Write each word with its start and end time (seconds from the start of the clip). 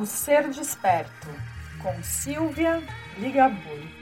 O 0.00 0.06
Ser 0.06 0.48
Desperto, 0.48 1.28
com 1.82 2.02
Silvia 2.02 2.82
Ligabui. 3.18 3.99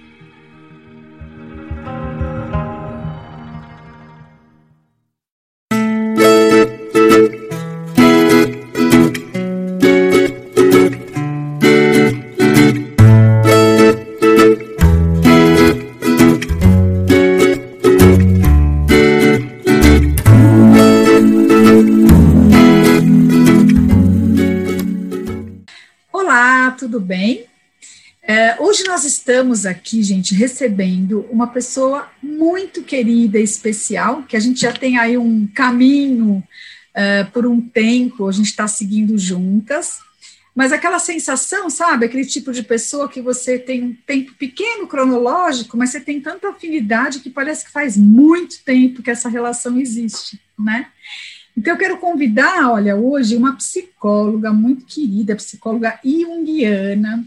Estamos 29.59 29.67
aqui, 29.67 30.03
gente, 30.03 30.35
recebendo 30.35 31.27
uma 31.31 31.49
pessoa 31.49 32.09
muito 32.23 32.83
querida 32.83 33.39
e 33.39 33.43
especial, 33.43 34.23
que 34.23 34.37
a 34.37 34.41
gente 34.41 34.61
já 34.61 34.73
tem 34.73 34.99
aí 34.99 35.19
um 35.19 35.49
caminho 35.49 36.43
uh, 36.95 37.31
por 37.33 37.47
um 37.47 37.61
tempo, 37.61 38.29
a 38.29 38.33
gente 38.33 38.47
está 38.47 38.69
seguindo 38.69 39.19
juntas, 39.19 39.99
mas 40.55 40.73
aquela 40.73 40.99
sensação, 40.99 41.69
sabe, 41.71 42.07
aquele 42.07 42.25
tipo 42.25 42.53
de 42.53 42.63
pessoa 42.63 43.09
que 43.09 43.21
você 43.21 43.59
tem 43.59 43.83
um 43.83 43.97
tempo 44.07 44.33
pequeno 44.35 44.87
cronológico, 44.87 45.77
mas 45.77 45.91
você 45.91 46.01
tem 46.01 46.21
tanta 46.21 46.49
afinidade 46.49 47.21
que 47.21 47.31
parece 47.31 47.65
que 47.65 47.73
faz 47.73 47.97
muito 47.97 48.63
tempo 48.65 49.03
que 49.03 49.11
essa 49.11 49.29
relação 49.29 49.79
existe, 49.79 50.41
né? 50.59 50.89
Então, 51.57 51.73
eu 51.73 51.79
quero 51.79 51.99
convidar, 51.99 52.71
olha, 52.71 52.95
hoje 52.95 53.37
uma 53.37 53.57
psicóloga 53.57 54.53
muito 54.53 54.85
querida, 54.85 55.35
psicóloga 55.35 55.99
junguiana, 56.05 57.25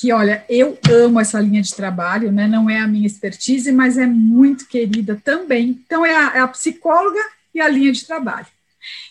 que, 0.00 0.12
olha, 0.12 0.44
eu 0.48 0.78
amo 0.88 1.18
essa 1.18 1.40
linha 1.40 1.60
de 1.60 1.74
trabalho, 1.74 2.30
né? 2.30 2.46
Não 2.46 2.70
é 2.70 2.78
a 2.78 2.86
minha 2.86 3.06
expertise, 3.06 3.72
mas 3.72 3.98
é 3.98 4.06
muito 4.06 4.68
querida 4.68 5.20
também. 5.24 5.70
Então, 5.70 6.06
é 6.06 6.14
a, 6.14 6.36
é 6.36 6.40
a 6.40 6.46
psicóloga 6.46 7.18
e 7.52 7.60
a 7.60 7.68
linha 7.68 7.90
de 7.90 8.06
trabalho. 8.06 8.46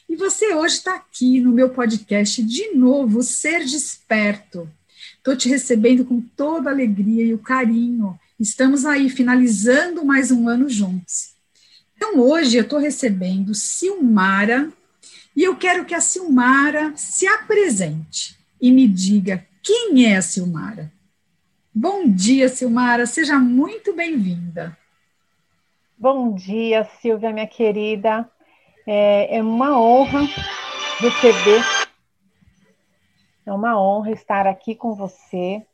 E 0.08 0.15
você 0.15 0.53
hoje 0.53 0.75
está 0.75 0.95
aqui 0.95 1.41
no 1.41 1.52
meu 1.52 1.69
podcast 1.69 2.41
de 2.41 2.73
novo, 2.73 3.21
Ser 3.21 3.65
Desperto. 3.65 4.69
Estou 5.17 5.35
te 5.35 5.49
recebendo 5.49 6.05
com 6.05 6.21
toda 6.21 6.69
a 6.69 6.73
alegria 6.73 7.25
e 7.25 7.33
o 7.33 7.39
carinho. 7.39 8.17
Estamos 8.39 8.85
aí 8.85 9.09
finalizando 9.09 10.05
mais 10.05 10.31
um 10.31 10.47
ano 10.47 10.69
juntos. 10.69 11.33
Então, 11.97 12.17
hoje 12.17 12.55
eu 12.55 12.63
estou 12.63 12.80
recebendo 12.80 13.53
Silmara 13.53 14.71
e 15.35 15.43
eu 15.43 15.58
quero 15.58 15.83
que 15.83 15.93
a 15.93 15.99
Silmara 15.99 16.93
se 16.95 17.27
apresente 17.27 18.38
e 18.61 18.71
me 18.71 18.88
diga 18.88 19.45
quem 19.63 20.05
é 20.05 20.17
a 20.17 20.22
Silmara? 20.22 20.91
Bom 21.73 22.08
dia, 22.08 22.50
Silmara, 22.50 23.05
seja 23.05 23.38
muito 23.38 23.94
bem-vinda. 23.94 24.77
Bom 25.97 26.33
dia, 26.33 26.83
Silvia, 27.02 27.31
minha 27.31 27.47
querida. 27.47 28.30
É, 28.86 29.38
é 29.38 29.41
uma 29.41 29.80
honra 29.80 30.22
receber, 30.99 31.61
é 33.45 33.52
uma 33.52 33.80
honra 33.80 34.11
estar 34.11 34.47
aqui 34.47 34.73
com 34.75 34.95
você. 34.95 35.66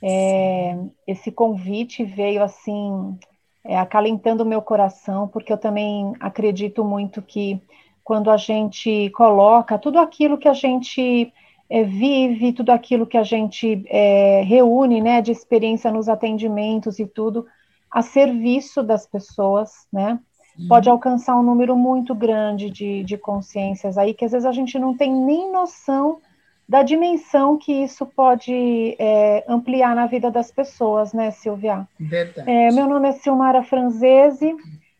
É, 0.00 0.76
esse 1.06 1.30
convite 1.30 2.04
veio 2.04 2.42
assim, 2.42 3.18
é, 3.64 3.78
acalentando 3.78 4.42
o 4.42 4.46
meu 4.46 4.62
coração, 4.62 5.28
porque 5.28 5.52
eu 5.52 5.58
também 5.58 6.12
acredito 6.18 6.84
muito 6.84 7.22
que 7.22 7.60
quando 8.02 8.30
a 8.30 8.36
gente 8.36 9.10
coloca 9.10 9.78
tudo 9.78 9.98
aquilo 9.98 10.38
que 10.38 10.48
a 10.48 10.54
gente 10.54 11.32
é, 11.72 11.82
vive, 11.84 12.52
tudo 12.52 12.68
aquilo 12.68 13.06
que 13.06 13.16
a 13.16 13.22
gente 13.22 13.82
é, 13.88 14.42
reúne, 14.42 15.00
né, 15.00 15.22
de 15.22 15.32
experiência 15.32 15.90
nos 15.90 16.06
atendimentos 16.06 16.98
e 16.98 17.06
tudo, 17.06 17.46
a 17.90 18.02
serviço 18.02 18.82
das 18.82 19.06
pessoas, 19.06 19.86
né, 19.90 20.20
pode 20.68 20.90
alcançar 20.90 21.34
um 21.34 21.42
número 21.42 21.74
muito 21.74 22.14
grande 22.14 22.68
de, 22.68 23.02
de 23.04 23.16
consciências 23.16 23.96
aí, 23.96 24.12
que 24.12 24.22
às 24.22 24.32
vezes 24.32 24.44
a 24.44 24.52
gente 24.52 24.78
não 24.78 24.94
tem 24.94 25.10
nem 25.10 25.50
noção 25.50 26.20
da 26.68 26.82
dimensão 26.82 27.56
que 27.56 27.72
isso 27.72 28.04
pode 28.04 28.94
é, 28.98 29.42
ampliar 29.48 29.96
na 29.96 30.04
vida 30.04 30.30
das 30.30 30.52
pessoas, 30.52 31.14
né, 31.14 31.30
Silvia? 31.30 31.88
Verdade. 31.98 32.50
É, 32.50 32.70
meu 32.70 32.86
nome 32.86 33.08
é 33.08 33.12
Silmara 33.12 33.62
Franzese, 33.62 34.54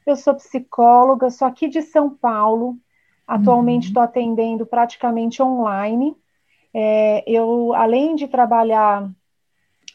eu 0.07 0.17
sou 0.17 0.35
psicóloga, 0.37 1.29
sou 1.29 1.47
aqui 1.47 1.69
de 1.69 1.83
São 1.83 2.09
Paulo, 2.09 2.79
atualmente 3.29 3.89
estou 3.89 4.03
uhum. 4.03 4.09
atendendo 4.09 4.65
praticamente 4.65 5.43
online, 5.43 6.17
é, 6.75 7.23
eu, 7.27 7.75
além 7.75 8.15
de 8.15 8.27
trabalhar 8.27 9.11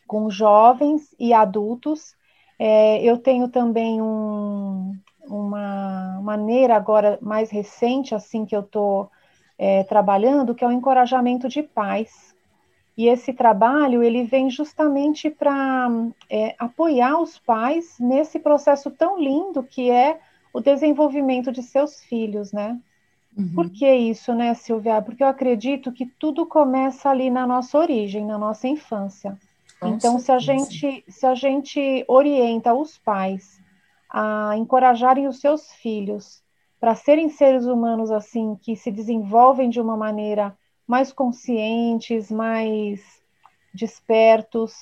com 0.07 0.29
jovens 0.29 1.13
e 1.19 1.33
adultos, 1.33 2.15
é, 2.59 3.03
eu 3.03 3.17
tenho 3.17 3.49
também 3.49 4.01
um, 4.01 4.95
uma 5.25 6.19
maneira 6.21 6.75
agora 6.75 7.19
mais 7.21 7.49
recente, 7.49 8.15
assim, 8.15 8.45
que 8.45 8.55
eu 8.55 8.61
estou 8.61 9.11
é, 9.57 9.83
trabalhando, 9.83 10.55
que 10.55 10.63
é 10.63 10.67
o 10.67 10.71
encorajamento 10.71 11.47
de 11.49 11.61
pais. 11.61 12.35
E 12.97 13.07
esse 13.07 13.31
trabalho, 13.31 14.01
ele 14.01 14.23
vem 14.23 14.49
justamente 14.49 15.29
para 15.29 15.88
é, 16.29 16.55
apoiar 16.57 17.19
os 17.19 17.38
pais 17.38 17.97
nesse 17.99 18.39
processo 18.39 18.89
tão 18.89 19.19
lindo 19.19 19.61
que 19.61 19.91
é 19.91 20.19
o 20.51 20.59
desenvolvimento 20.59 21.51
de 21.51 21.61
seus 21.61 22.01
filhos, 22.03 22.51
né? 22.51 22.79
Uhum. 23.38 23.53
Por 23.53 23.70
que 23.70 23.90
isso, 23.90 24.34
né, 24.34 24.53
Silvia? 24.56 25.02
Porque 25.02 25.24
eu 25.24 25.28
acredito 25.28 25.92
que 25.92 26.06
tudo 26.06 26.46
começa 26.46 27.09
ali 27.09 27.30
na 27.30 27.46
nossa 27.46 27.78
origem, 27.78 28.25
na 28.25 28.38
nossa 28.38 28.68
infância. 28.68 29.38
Com 29.80 29.90
então, 29.90 30.18
se 30.18 30.31
a, 30.31 30.40
gente, 30.40 31.03
se 31.08 31.25
a 31.25 31.36
gente 31.36 32.03
orienta 32.08 32.74
os 32.74 32.98
pais 32.98 33.62
a 34.09 34.53
encorajarem 34.58 35.28
os 35.28 35.40
seus 35.40 35.72
filhos 35.74 36.42
para 36.80 36.96
serem 36.96 37.30
seres 37.30 37.66
humanos 37.66 38.09
assim, 38.09 38.58
que 38.62 38.75
se 38.75 38.90
desenvolvem 38.92 39.69
de 39.69 39.80
uma 39.80 39.96
maneira 39.96 40.58
mais 40.88 41.12
conscientes, 41.12 42.31
mais 42.31 43.02
despertos 43.72 44.74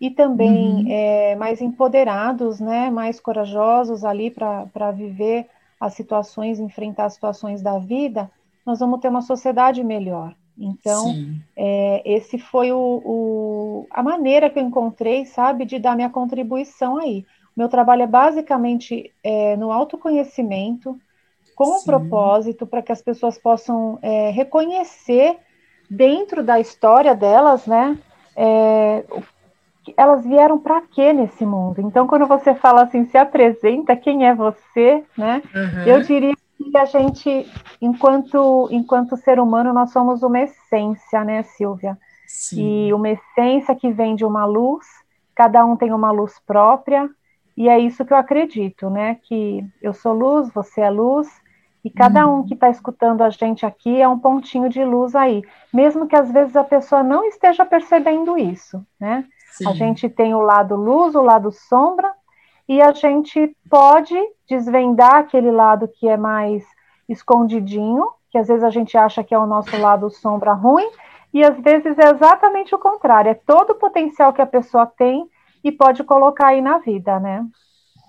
e 0.00 0.10
também 0.10 0.84
uhum. 0.84 0.86
é, 0.88 1.34
mais 1.34 1.60
empoderados, 1.60 2.60
né, 2.60 2.90
mais 2.90 3.18
corajosos 3.18 4.04
ali 4.04 4.30
para 4.30 4.90
viver 4.92 5.48
as 5.84 5.94
situações, 5.94 6.58
enfrentar 6.58 7.04
as 7.04 7.14
situações 7.14 7.60
da 7.60 7.78
vida, 7.78 8.30
nós 8.64 8.78
vamos 8.78 9.00
ter 9.00 9.08
uma 9.08 9.20
sociedade 9.20 9.84
melhor. 9.84 10.34
Então, 10.56 11.14
é, 11.56 12.02
esse 12.04 12.38
foi 12.38 12.72
o, 12.72 13.02
o, 13.04 13.86
a 13.90 14.02
maneira 14.02 14.48
que 14.48 14.58
eu 14.58 14.62
encontrei, 14.62 15.26
sabe, 15.26 15.64
de 15.64 15.78
dar 15.78 15.96
minha 15.96 16.08
contribuição 16.08 16.96
aí. 16.96 17.26
O 17.56 17.60
meu 17.60 17.68
trabalho 17.68 18.02
é 18.02 18.06
basicamente 18.06 19.12
é, 19.22 19.56
no 19.56 19.70
autoconhecimento, 19.70 20.98
com 21.54 21.64
o 21.64 21.78
um 21.78 21.84
propósito 21.84 22.66
para 22.66 22.82
que 22.82 22.92
as 22.92 23.02
pessoas 23.02 23.38
possam 23.38 23.98
é, 24.00 24.30
reconhecer 24.30 25.36
dentro 25.90 26.42
da 26.42 26.58
história 26.58 27.14
delas, 27.14 27.66
né, 27.66 27.98
é, 28.34 29.04
elas 29.96 30.24
vieram 30.24 30.58
para 30.58 30.80
quê 30.80 31.12
nesse 31.12 31.44
mundo? 31.44 31.80
Então, 31.80 32.06
quando 32.06 32.26
você 32.26 32.54
fala 32.54 32.82
assim, 32.82 33.04
se 33.06 33.18
apresenta, 33.18 33.96
quem 33.96 34.26
é 34.26 34.34
você, 34.34 35.04
né? 35.16 35.42
Uhum. 35.54 35.82
Eu 35.84 36.02
diria 36.02 36.34
que 36.56 36.76
a 36.78 36.84
gente, 36.84 37.50
enquanto, 37.80 38.68
enquanto 38.70 39.16
ser 39.16 39.38
humano, 39.38 39.72
nós 39.72 39.90
somos 39.90 40.22
uma 40.22 40.40
essência, 40.40 41.24
né, 41.24 41.42
Silvia? 41.42 41.98
Sim. 42.26 42.88
E 42.88 42.94
uma 42.94 43.10
essência 43.10 43.74
que 43.74 43.90
vem 43.90 44.16
de 44.16 44.24
uma 44.24 44.44
luz, 44.44 44.86
cada 45.34 45.64
um 45.64 45.76
tem 45.76 45.92
uma 45.92 46.10
luz 46.10 46.40
própria, 46.46 47.08
e 47.56 47.68
é 47.68 47.78
isso 47.78 48.04
que 48.04 48.12
eu 48.12 48.16
acredito, 48.16 48.90
né? 48.90 49.16
Que 49.22 49.64
eu 49.82 49.92
sou 49.92 50.12
luz, 50.12 50.50
você 50.52 50.80
é 50.80 50.90
luz, 50.90 51.28
e 51.84 51.90
cada 51.90 52.26
um 52.26 52.36
uhum. 52.36 52.46
que 52.46 52.54
está 52.54 52.70
escutando 52.70 53.22
a 53.22 53.28
gente 53.28 53.66
aqui 53.66 54.00
é 54.00 54.08
um 54.08 54.18
pontinho 54.18 54.68
de 54.70 54.82
luz 54.82 55.14
aí, 55.14 55.42
mesmo 55.72 56.06
que 56.06 56.16
às 56.16 56.32
vezes 56.32 56.56
a 56.56 56.64
pessoa 56.64 57.02
não 57.02 57.24
esteja 57.24 57.64
percebendo 57.64 58.38
isso, 58.38 58.84
né? 58.98 59.24
Sim. 59.54 59.68
A 59.68 59.72
gente 59.72 60.08
tem 60.08 60.34
o 60.34 60.40
lado 60.40 60.74
luz, 60.74 61.14
o 61.14 61.22
lado 61.22 61.52
sombra, 61.52 62.12
e 62.68 62.82
a 62.82 62.92
gente 62.92 63.56
pode 63.70 64.16
desvendar 64.48 65.16
aquele 65.16 65.50
lado 65.50 65.86
que 65.86 66.08
é 66.08 66.16
mais 66.16 66.64
escondidinho, 67.08 68.08
que 68.30 68.38
às 68.38 68.48
vezes 68.48 68.64
a 68.64 68.70
gente 68.70 68.98
acha 68.98 69.22
que 69.22 69.34
é 69.34 69.38
o 69.38 69.46
nosso 69.46 69.76
lado 69.76 70.10
sombra 70.10 70.52
ruim, 70.54 70.90
e 71.32 71.44
às 71.44 71.56
vezes 71.60 71.96
é 71.98 72.10
exatamente 72.10 72.74
o 72.74 72.78
contrário, 72.78 73.30
é 73.30 73.34
todo 73.34 73.70
o 73.70 73.74
potencial 73.76 74.32
que 74.32 74.42
a 74.42 74.46
pessoa 74.46 74.86
tem 74.86 75.28
e 75.62 75.70
pode 75.70 76.02
colocar 76.02 76.48
aí 76.48 76.60
na 76.60 76.78
vida, 76.78 77.20
né? 77.20 77.46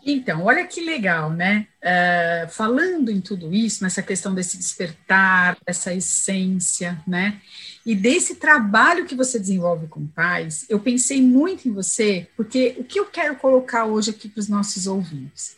Então, 0.07 0.43
olha 0.43 0.63
que 0.67 0.81
legal, 0.81 1.31
né? 1.31 1.65
Uh, 1.81 2.47
falando 2.51 3.09
em 3.09 3.19
tudo 3.19 3.51
isso, 3.51 3.83
nessa 3.83 4.03
questão 4.03 4.35
desse 4.35 4.55
despertar, 4.55 5.57
dessa 5.65 5.91
essência, 5.95 7.01
né? 7.07 7.41
E 7.83 7.95
desse 7.95 8.35
trabalho 8.35 9.05
que 9.05 9.15
você 9.15 9.39
desenvolve 9.39 9.87
com 9.87 10.05
pais, 10.05 10.63
eu 10.69 10.79
pensei 10.79 11.19
muito 11.23 11.67
em 11.67 11.71
você, 11.71 12.27
porque 12.37 12.75
o 12.77 12.83
que 12.83 12.99
eu 12.99 13.05
quero 13.05 13.35
colocar 13.37 13.85
hoje 13.85 14.11
aqui 14.11 14.29
para 14.29 14.39
os 14.39 14.47
nossos 14.47 14.85
ouvintes? 14.85 15.57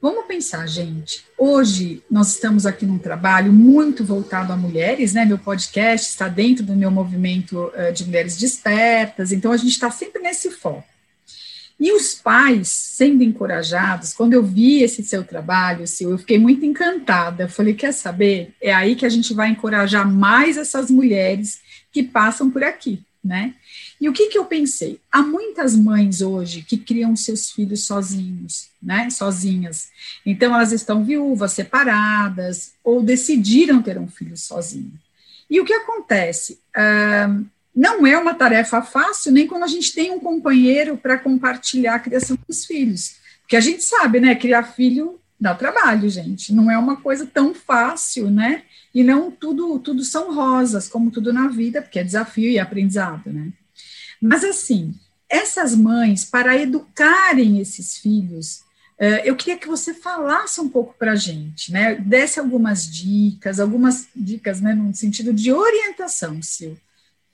Vamos 0.00 0.26
pensar, 0.26 0.64
gente. 0.68 1.24
Hoje 1.36 2.00
nós 2.08 2.34
estamos 2.34 2.66
aqui 2.66 2.86
num 2.86 2.98
trabalho 2.98 3.52
muito 3.52 4.04
voltado 4.04 4.52
a 4.52 4.56
mulheres, 4.56 5.12
né? 5.12 5.24
Meu 5.24 5.38
podcast 5.38 6.08
está 6.08 6.28
dentro 6.28 6.64
do 6.64 6.76
meu 6.76 6.90
movimento 6.92 7.72
uh, 7.74 7.92
de 7.92 8.04
mulheres 8.04 8.36
despertas, 8.36 9.32
então 9.32 9.50
a 9.50 9.56
gente 9.56 9.72
está 9.72 9.90
sempre 9.90 10.22
nesse 10.22 10.52
foco. 10.52 10.97
E 11.80 11.92
os 11.92 12.14
pais 12.14 12.68
sendo 12.68 13.22
encorajados, 13.22 14.12
quando 14.12 14.32
eu 14.32 14.42
vi 14.42 14.82
esse 14.82 15.02
seu 15.04 15.22
trabalho, 15.22 15.86
Sil, 15.86 16.10
eu 16.10 16.18
fiquei 16.18 16.38
muito 16.38 16.66
encantada. 16.66 17.44
Eu 17.44 17.48
falei, 17.48 17.74
quer 17.74 17.92
saber? 17.92 18.52
É 18.60 18.74
aí 18.74 18.96
que 18.96 19.06
a 19.06 19.08
gente 19.08 19.32
vai 19.32 19.50
encorajar 19.50 20.10
mais 20.10 20.56
essas 20.56 20.90
mulheres 20.90 21.60
que 21.92 22.02
passam 22.02 22.50
por 22.50 22.64
aqui, 22.64 23.00
né? 23.22 23.54
E 24.00 24.08
o 24.08 24.12
que, 24.12 24.26
que 24.28 24.38
eu 24.38 24.44
pensei? 24.44 25.00
Há 25.10 25.22
muitas 25.22 25.76
mães 25.76 26.20
hoje 26.20 26.62
que 26.62 26.76
criam 26.76 27.14
seus 27.14 27.50
filhos 27.50 27.84
sozinhos, 27.84 28.68
né? 28.82 29.08
Sozinhas. 29.10 29.88
Então, 30.26 30.54
elas 30.54 30.72
estão 30.72 31.04
viúvas, 31.04 31.52
separadas, 31.52 32.72
ou 32.82 33.02
decidiram 33.02 33.80
ter 33.80 33.98
um 33.98 34.08
filho 34.08 34.36
sozinho. 34.36 34.92
E 35.48 35.60
o 35.60 35.64
que 35.64 35.72
acontece? 35.72 36.60
Uh, 36.76 37.46
não 37.78 38.04
é 38.04 38.18
uma 38.18 38.34
tarefa 38.34 38.82
fácil, 38.82 39.30
nem 39.30 39.46
quando 39.46 39.62
a 39.62 39.68
gente 39.68 39.94
tem 39.94 40.10
um 40.10 40.18
companheiro 40.18 40.96
para 40.96 41.16
compartilhar 41.16 41.94
a 41.94 42.00
criação 42.00 42.36
dos 42.48 42.64
filhos. 42.64 43.18
Porque 43.42 43.54
a 43.54 43.60
gente 43.60 43.84
sabe, 43.84 44.18
né? 44.18 44.34
Criar 44.34 44.64
filho 44.64 45.20
dá 45.40 45.54
trabalho, 45.54 46.10
gente. 46.10 46.52
Não 46.52 46.68
é 46.68 46.76
uma 46.76 46.96
coisa 46.96 47.24
tão 47.24 47.54
fácil, 47.54 48.30
né? 48.30 48.64
E 48.92 49.04
não 49.04 49.30
tudo, 49.30 49.78
tudo 49.78 50.02
são 50.02 50.34
rosas, 50.34 50.88
como 50.88 51.12
tudo 51.12 51.32
na 51.32 51.46
vida, 51.46 51.80
porque 51.80 52.00
é 52.00 52.02
desafio 52.02 52.50
e 52.50 52.58
aprendizado, 52.58 53.32
né? 53.32 53.52
Mas 54.20 54.42
assim, 54.42 54.92
essas 55.28 55.72
mães, 55.76 56.24
para 56.24 56.60
educarem 56.60 57.60
esses 57.60 57.96
filhos, 57.96 58.62
eh, 58.98 59.22
eu 59.24 59.36
queria 59.36 59.56
que 59.56 59.68
você 59.68 59.94
falasse 59.94 60.60
um 60.60 60.68
pouco 60.68 60.96
para 60.98 61.12
a 61.12 61.16
gente, 61.16 61.70
né? 61.70 61.94
Desse 61.94 62.40
algumas 62.40 62.90
dicas, 62.90 63.60
algumas 63.60 64.08
dicas, 64.16 64.60
né, 64.60 64.74
no 64.74 64.92
sentido 64.92 65.32
de 65.32 65.52
orientação, 65.52 66.42
Sil 66.42 66.74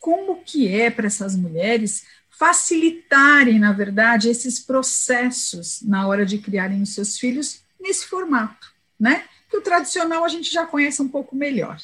como 0.05 0.43
que 0.43 0.69
é 0.69 0.91
para 0.91 1.07
essas 1.07 1.35
mulheres 1.35 2.05
facilitarem, 2.29 3.59
na 3.59 3.73
verdade, 3.73 4.29
esses 4.29 4.61
processos 4.61 5.81
na 5.81 6.07
hora 6.07 6.27
de 6.27 6.37
criarem 6.37 6.83
os 6.83 6.95
seus 6.95 7.19
filhos 7.19 7.63
nesse 7.81 8.05
formato, 8.05 8.71
né? 9.01 9.25
Que 9.49 9.57
o 9.57 9.63
tradicional 9.63 10.23
a 10.23 10.29
gente 10.29 10.53
já 10.53 10.67
conhece 10.67 11.01
um 11.01 11.09
pouco 11.09 11.35
melhor. 11.35 11.79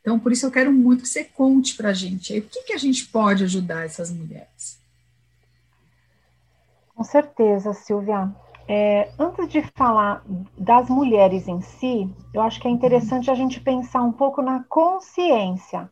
Então, 0.00 0.16
por 0.16 0.30
isso 0.30 0.46
eu 0.46 0.50
quero 0.52 0.72
muito 0.72 1.02
que 1.02 1.08
você 1.08 1.24
conte 1.24 1.74
para 1.74 1.88
a 1.88 1.92
gente 1.92 2.32
aí, 2.32 2.38
o 2.38 2.42
que, 2.42 2.62
que 2.62 2.72
a 2.72 2.78
gente 2.78 3.04
pode 3.06 3.42
ajudar 3.42 3.84
essas 3.84 4.12
mulheres. 4.12 4.78
Com 6.94 7.02
certeza, 7.02 7.74
Silvia. 7.74 8.32
É, 8.68 9.10
antes 9.18 9.48
de 9.48 9.62
falar 9.74 10.24
das 10.56 10.88
mulheres 10.88 11.48
em 11.48 11.60
si, 11.60 12.08
eu 12.32 12.42
acho 12.42 12.60
que 12.60 12.68
é 12.68 12.70
interessante 12.70 13.28
a 13.28 13.34
gente 13.34 13.60
pensar 13.60 14.02
um 14.02 14.12
pouco 14.12 14.40
na 14.40 14.62
consciência 14.68 15.90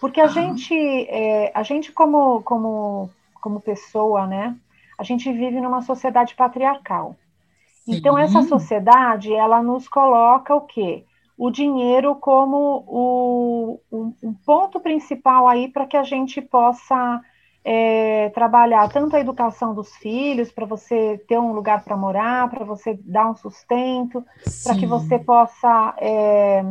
porque 0.00 0.20
a 0.20 0.26
gente, 0.26 0.74
é, 1.08 1.50
a 1.54 1.62
gente 1.62 1.92
como, 1.92 2.42
como, 2.42 3.10
como 3.40 3.60
pessoa, 3.60 4.26
né? 4.26 4.56
A 4.98 5.02
gente 5.02 5.32
vive 5.32 5.60
numa 5.60 5.82
sociedade 5.82 6.34
patriarcal. 6.34 7.16
Então, 7.86 8.16
essa 8.16 8.42
sociedade, 8.42 9.32
ela 9.34 9.62
nos 9.62 9.88
coloca 9.88 10.54
o 10.54 10.62
quê? 10.62 11.04
O 11.36 11.50
dinheiro 11.50 12.14
como 12.14 12.84
o, 12.86 13.80
um, 13.92 14.14
um 14.22 14.32
ponto 14.32 14.80
principal 14.80 15.46
aí 15.46 15.68
para 15.68 15.86
que 15.86 15.96
a 15.96 16.02
gente 16.02 16.40
possa 16.40 17.20
é, 17.64 18.28
trabalhar 18.30 18.88
tanto 18.90 19.16
a 19.16 19.20
educação 19.20 19.74
dos 19.74 19.96
filhos, 19.96 20.52
para 20.52 20.66
você 20.66 21.18
ter 21.26 21.38
um 21.38 21.52
lugar 21.52 21.82
para 21.82 21.96
morar, 21.96 22.48
para 22.48 22.64
você 22.64 22.98
dar 23.02 23.30
um 23.30 23.34
sustento, 23.34 24.24
para 24.62 24.76
que 24.76 24.86
você 24.86 25.18
possa 25.18 25.94
é, 25.98 26.64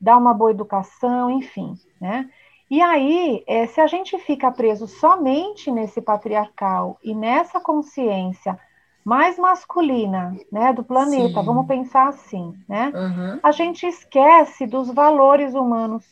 dar 0.00 0.16
uma 0.16 0.32
boa 0.32 0.50
educação, 0.50 1.30
enfim, 1.30 1.74
né? 2.00 2.28
E 2.70 2.82
aí, 2.82 3.42
é, 3.46 3.66
se 3.66 3.80
a 3.80 3.86
gente 3.86 4.18
fica 4.18 4.50
preso 4.50 4.86
somente 4.86 5.70
nesse 5.70 6.02
patriarcal 6.02 6.98
e 7.02 7.14
nessa 7.14 7.60
consciência 7.60 8.58
mais 9.04 9.38
masculina, 9.38 10.36
né, 10.52 10.70
do 10.74 10.84
planeta, 10.84 11.40
Sim. 11.40 11.46
vamos 11.46 11.66
pensar 11.66 12.08
assim, 12.08 12.54
né? 12.68 12.92
Uhum. 12.94 13.40
A 13.42 13.52
gente 13.52 13.86
esquece 13.86 14.66
dos 14.66 14.92
valores 14.92 15.54
humanos. 15.54 16.04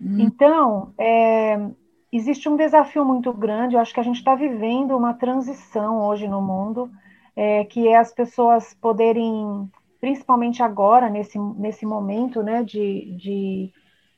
Uhum. 0.00 0.20
Então, 0.20 0.94
é, 0.96 1.60
existe 2.10 2.48
um 2.48 2.56
desafio 2.56 3.04
muito 3.04 3.30
grande. 3.30 3.74
Eu 3.74 3.80
acho 3.80 3.92
que 3.92 4.00
a 4.00 4.04
gente 4.04 4.16
está 4.16 4.34
vivendo 4.34 4.96
uma 4.96 5.12
transição 5.12 6.00
hoje 6.00 6.26
no 6.26 6.40
mundo, 6.40 6.90
é, 7.36 7.64
que 7.64 7.86
é 7.86 7.96
as 7.96 8.10
pessoas 8.10 8.72
poderem, 8.72 9.70
principalmente 10.00 10.62
agora 10.62 11.10
nesse 11.10 11.38
nesse 11.38 11.84
momento, 11.84 12.42
né, 12.42 12.62
de, 12.62 13.16
de 13.18 13.72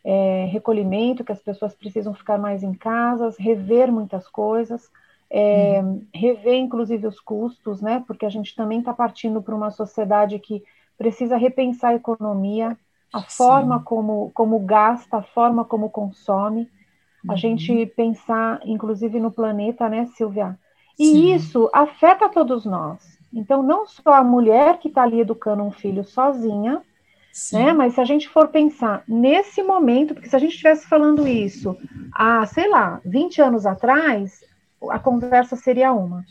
é, 0.05 0.47
recolhimento, 0.50 1.25
que 1.25 1.32
as 1.32 1.43
pessoas 1.43 1.75
precisam 1.75 2.14
ficar 2.14 2.38
mais 2.38 2.62
em 2.62 2.73
casas, 2.73 3.37
rever 3.38 3.93
muitas 3.93 4.26
coisas, 4.29 4.91
é, 5.31 5.81
uhum. 5.82 6.02
rever 6.14 6.55
inclusive 6.55 7.06
os 7.06 7.20
custos, 7.20 7.81
né? 7.81 8.02
Porque 8.06 8.26
a 8.26 8.31
gente 8.31 8.55
também 8.55 8.81
está 8.81 8.93
partindo 8.93 9.41
para 9.43 9.55
uma 9.55 9.70
sociedade 9.70 10.38
que 10.38 10.62
precisa 10.99 11.37
repensar 11.37 11.91
a 11.91 11.94
economia, 11.94 12.76
a 13.12 13.20
Sim. 13.20 13.26
forma 13.37 13.82
como, 13.82 14.31
como 14.35 14.58
gasta, 14.61 15.19
a 15.19 15.23
forma 15.23 15.64
como 15.64 15.91
consome, 15.91 16.69
uhum. 17.25 17.32
a 17.32 17.37
gente 17.37 17.87
pensar 17.87 18.61
inclusive 18.64 19.20
no 19.20 19.31
planeta, 19.31 19.88
né, 19.88 20.06
Silvia? 20.17 20.58
E 20.99 21.05
Sim. 21.05 21.35
isso 21.35 21.70
afeta 21.73 22.29
todos 22.29 22.64
nós. 22.64 23.19
Então, 23.32 23.62
não 23.62 23.87
só 23.87 24.14
a 24.14 24.25
mulher 24.25 24.79
que 24.79 24.88
está 24.88 25.03
ali 25.03 25.20
educando 25.20 25.62
um 25.62 25.70
filho 25.70 26.05
sozinha, 26.05 26.82
né? 27.53 27.73
Mas 27.73 27.94
se 27.94 28.00
a 28.00 28.05
gente 28.05 28.29
for 28.29 28.49
pensar 28.49 29.03
nesse 29.06 29.62
momento, 29.62 30.15
porque 30.15 30.29
se 30.29 30.37
a 30.37 30.38
gente 30.38 30.53
estivesse 30.53 30.87
falando 30.87 31.27
isso 31.27 31.77
há, 32.12 32.44
sei 32.47 32.69
lá, 32.69 33.00
20 33.05 33.41
anos 33.41 33.67
atrás, 33.67 34.41
a 34.88 34.99
conversa 34.99 35.56
seria 35.56 35.93
uma. 35.93 36.25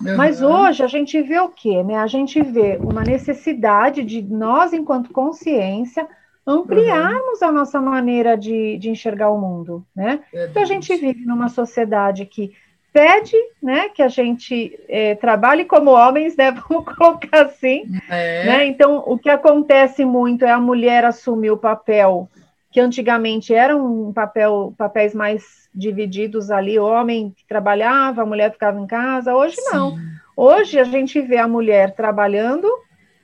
Uhum. 0.00 0.16
Mas 0.16 0.42
hoje 0.42 0.82
a 0.82 0.86
gente 0.86 1.20
vê 1.22 1.38
o 1.40 1.48
quê? 1.48 1.82
Né? 1.82 1.96
A 1.96 2.06
gente 2.06 2.40
vê 2.42 2.78
uma 2.80 3.02
necessidade 3.02 4.04
de 4.04 4.22
nós, 4.22 4.72
enquanto 4.72 5.12
consciência, 5.12 6.06
ampliarmos 6.46 7.40
uhum. 7.40 7.48
a 7.48 7.52
nossa 7.52 7.80
maneira 7.80 8.36
de, 8.36 8.76
de 8.78 8.90
enxergar 8.90 9.30
o 9.30 9.40
mundo, 9.40 9.84
né? 9.94 10.20
É 10.32 10.46
Porque 10.46 10.58
a 10.58 10.64
gente 10.64 10.94
vive 10.96 11.24
numa 11.24 11.48
sociedade 11.48 12.26
que 12.26 12.52
pede, 12.94 13.36
né, 13.60 13.88
que 13.88 14.00
a 14.00 14.06
gente 14.06 14.78
é, 14.88 15.16
trabalhe 15.16 15.64
como 15.64 15.90
homens, 15.90 16.36
né, 16.36 16.52
vamos 16.68 16.84
colocar 16.94 17.46
assim, 17.46 17.82
é. 18.08 18.46
né? 18.46 18.66
Então, 18.66 19.02
o 19.04 19.18
que 19.18 19.28
acontece 19.28 20.04
muito 20.04 20.44
é 20.44 20.52
a 20.52 20.60
mulher 20.60 21.04
assumir 21.04 21.50
o 21.50 21.58
papel 21.58 22.30
que 22.70 22.80
antigamente 22.80 23.54
era 23.54 23.76
um 23.76 24.12
papel, 24.12 24.74
papéis 24.76 25.14
mais 25.14 25.68
divididos 25.72 26.50
ali, 26.50 26.76
o 26.76 26.84
homem 26.84 27.32
que 27.36 27.46
trabalhava, 27.46 28.22
a 28.22 28.26
mulher 28.26 28.50
ficava 28.50 28.80
em 28.80 28.86
casa. 28.86 29.32
Hoje 29.32 29.54
não. 29.72 29.96
Sim. 29.96 30.02
Hoje 30.36 30.80
a 30.80 30.84
gente 30.84 31.20
vê 31.20 31.36
a 31.36 31.46
mulher 31.46 31.94
trabalhando, 31.94 32.68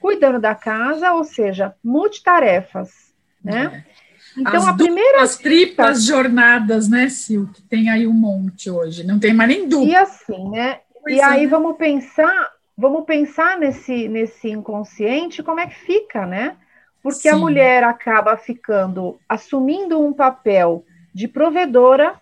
cuidando 0.00 0.38
da 0.38 0.54
casa, 0.54 1.12
ou 1.14 1.24
seja, 1.24 1.74
multitarefas, 1.82 3.12
né? 3.42 3.84
É. 3.84 4.09
Então, 4.36 4.56
as 4.56 4.68
a 4.68 4.74
primeira. 4.74 5.22
As 5.22 5.36
triplas 5.36 6.04
jornadas, 6.04 6.88
né, 6.88 7.08
Sil? 7.08 7.50
Que 7.52 7.62
tem 7.62 7.90
aí 7.90 8.06
um 8.06 8.12
monte 8.12 8.70
hoje. 8.70 9.04
Não 9.04 9.18
tem 9.18 9.34
mais 9.34 9.48
nem 9.48 9.68
dupla. 9.68 9.88
E 9.88 9.96
assim, 9.96 10.50
né? 10.50 10.80
Pois 11.02 11.16
e 11.16 11.20
é, 11.20 11.24
aí 11.24 11.42
né? 11.42 11.46
vamos 11.46 11.76
pensar, 11.76 12.50
vamos 12.76 13.04
pensar 13.04 13.58
nesse, 13.58 14.08
nesse 14.08 14.48
inconsciente, 14.48 15.42
como 15.42 15.60
é 15.60 15.66
que 15.66 15.74
fica, 15.74 16.26
né? 16.26 16.56
Porque 17.02 17.22
Sim. 17.22 17.30
a 17.30 17.36
mulher 17.36 17.84
acaba 17.84 18.36
ficando 18.36 19.18
assumindo 19.28 20.00
um 20.00 20.12
papel 20.12 20.84
de 21.14 21.26
provedora, 21.26 22.14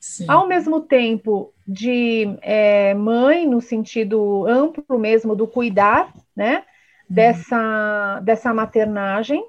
Sim. 0.00 0.26
ao 0.28 0.46
mesmo 0.46 0.80
tempo 0.80 1.52
de 1.66 2.36
é, 2.42 2.94
mãe, 2.94 3.46
no 3.46 3.60
sentido 3.60 4.46
amplo 4.46 4.98
mesmo 4.98 5.36
do 5.36 5.46
cuidar, 5.46 6.12
né? 6.34 6.56
Uhum. 6.56 6.62
Dessa, 7.14 8.20
dessa 8.22 8.52
maternagem, 8.52 9.42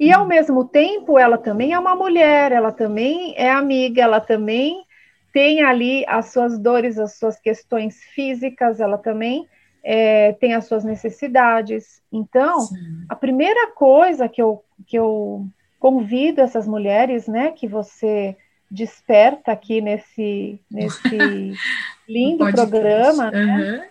e 0.00 0.10
ao 0.10 0.26
mesmo 0.26 0.64
tempo, 0.64 1.18
ela 1.18 1.36
também 1.36 1.74
é 1.74 1.78
uma 1.78 1.94
mulher, 1.94 2.52
ela 2.52 2.72
também 2.72 3.34
é 3.36 3.50
amiga, 3.50 4.00
ela 4.00 4.18
também 4.18 4.82
tem 5.30 5.62
ali 5.62 6.06
as 6.08 6.32
suas 6.32 6.58
dores, 6.58 6.98
as 6.98 7.18
suas 7.18 7.38
questões 7.38 8.02
físicas, 8.14 8.80
ela 8.80 8.96
também 8.96 9.46
é, 9.84 10.32
tem 10.32 10.54
as 10.54 10.64
suas 10.64 10.84
necessidades. 10.84 12.00
Então, 12.10 12.60
Sim. 12.60 13.04
a 13.10 13.14
primeira 13.14 13.72
coisa 13.72 14.26
que 14.26 14.40
eu, 14.40 14.64
que 14.86 14.98
eu 14.98 15.46
convido 15.78 16.40
essas 16.40 16.66
mulheres, 16.66 17.28
né, 17.28 17.52
que 17.52 17.68
você 17.68 18.34
desperta 18.70 19.52
aqui 19.52 19.82
nesse, 19.82 20.58
nesse 20.70 21.52
lindo 22.08 22.50
programa, 22.50 23.30
né, 23.30 23.86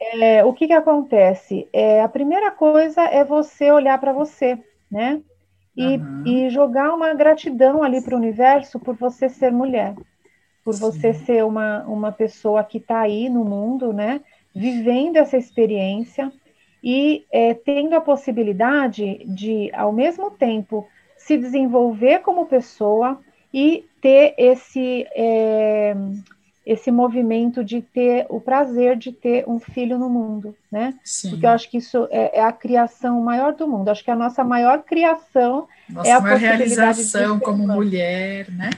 é, 0.00 0.44
o 0.44 0.52
que, 0.52 0.66
que 0.66 0.72
acontece? 0.72 1.68
É, 1.72 2.02
a 2.02 2.08
primeira 2.08 2.50
coisa 2.50 3.02
é 3.02 3.22
você 3.22 3.70
olhar 3.70 4.00
para 4.00 4.12
você, 4.12 4.58
né? 4.90 5.22
E, 5.76 5.96
uhum. 5.96 6.22
e 6.26 6.50
jogar 6.50 6.94
uma 6.94 7.12
gratidão 7.14 7.82
ali 7.82 8.00
para 8.00 8.14
o 8.14 8.18
universo 8.18 8.78
por 8.78 8.94
você 8.96 9.28
ser 9.28 9.50
mulher, 9.50 9.94
por 10.64 10.74
Sim. 10.74 10.80
você 10.80 11.14
ser 11.14 11.44
uma, 11.44 11.82
uma 11.84 12.12
pessoa 12.12 12.62
que 12.62 12.78
está 12.78 13.00
aí 13.00 13.28
no 13.28 13.44
mundo, 13.44 13.92
né, 13.92 14.20
vivendo 14.54 15.16
essa 15.16 15.36
experiência. 15.36 16.32
e 16.82 17.24
é, 17.32 17.54
tendo 17.54 17.94
a 17.94 18.00
possibilidade 18.00 19.24
de, 19.26 19.70
ao 19.72 19.90
mesmo 19.90 20.30
tempo, 20.30 20.86
se 21.16 21.38
desenvolver 21.38 22.20
como 22.20 22.44
pessoa 22.44 23.18
e 23.52 23.86
ter 24.02 24.34
esse, 24.36 25.06
é, 25.14 25.96
esse 26.66 26.90
movimento 26.90 27.62
de 27.62 27.82
ter 27.82 28.26
o 28.30 28.40
prazer 28.40 28.96
de 28.96 29.12
ter 29.12 29.44
um 29.46 29.58
filho 29.58 29.98
no 29.98 30.08
mundo, 30.08 30.56
né? 30.72 30.94
Sim. 31.04 31.30
Porque 31.30 31.46
eu 31.46 31.50
acho 31.50 31.70
que 31.70 31.76
isso 31.76 32.08
é, 32.10 32.38
é, 32.38 32.42
a 32.42 32.52
criação 32.52 33.20
maior 33.20 33.52
do 33.52 33.68
mundo. 33.68 33.90
Acho 33.90 34.02
que 34.02 34.10
a 34.10 34.16
nossa 34.16 34.42
maior 34.42 34.82
criação 34.82 35.68
nossa 35.88 36.08
é 36.08 36.12
a 36.12 36.20
maior 36.20 36.38
realização 36.38 37.38
como 37.38 37.66
mulher, 37.66 38.50
né? 38.50 38.70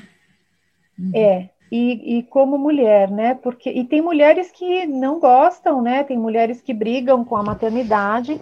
Uhum. 0.99 1.11
É, 1.14 1.49
e, 1.71 2.19
e, 2.19 2.23
como 2.25 2.59
mulher, 2.59 3.11
né? 3.11 3.35
Porque 3.35 3.71
e 3.71 3.85
tem 3.85 4.02
mulheres 4.02 4.50
que 4.50 4.87
não 4.87 5.21
gostam, 5.21 5.81
né? 5.81 6.02
Tem 6.02 6.19
mulheres 6.19 6.61
que 6.61 6.75
brigam 6.75 7.25
com 7.25 7.37
a 7.37 7.43
maternidade 7.43 8.40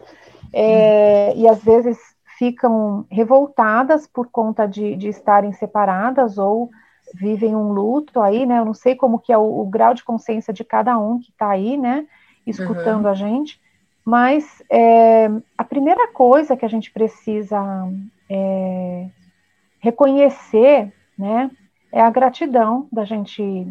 é, 0.52 1.34
e 1.36 1.46
às 1.48 1.62
vezes 1.62 1.98
ficam 2.38 3.06
revoltadas 3.10 4.06
por 4.06 4.28
conta 4.28 4.66
de, 4.66 4.96
de, 4.96 5.08
estarem 5.08 5.52
separadas 5.52 6.38
ou 6.38 6.70
vivem 7.14 7.54
um 7.54 7.73
luto 7.73 8.21
aí, 8.21 8.44
né? 8.44 8.59
Eu 8.59 8.64
não 8.64 8.75
sei 8.75 8.94
como 8.94 9.18
que 9.18 9.33
é 9.33 9.38
o, 9.38 9.61
o 9.61 9.66
grau 9.66 9.94
de 9.94 10.04
consciência 10.04 10.52
de 10.52 10.64
cada 10.64 10.99
um 10.99 11.18
que 11.18 11.30
está 11.30 11.49
aí, 11.49 11.76
né? 11.76 12.06
Escutando 12.47 13.04
uhum. 13.04 13.11
a 13.11 13.14
gente, 13.14 13.61
mas 14.04 14.62
é, 14.68 15.30
a 15.56 15.64
primeira 15.64 16.09
coisa 16.12 16.56
que 16.56 16.64
a 16.64 16.68
gente 16.68 16.90
precisa 16.90 17.59
é, 18.28 19.06
reconhecer, 19.80 20.92
né? 21.16 21.50
é 21.94 22.00
a 22.00 22.11
gratidão 22.11 22.88
da 22.90 23.04
gente 23.04 23.68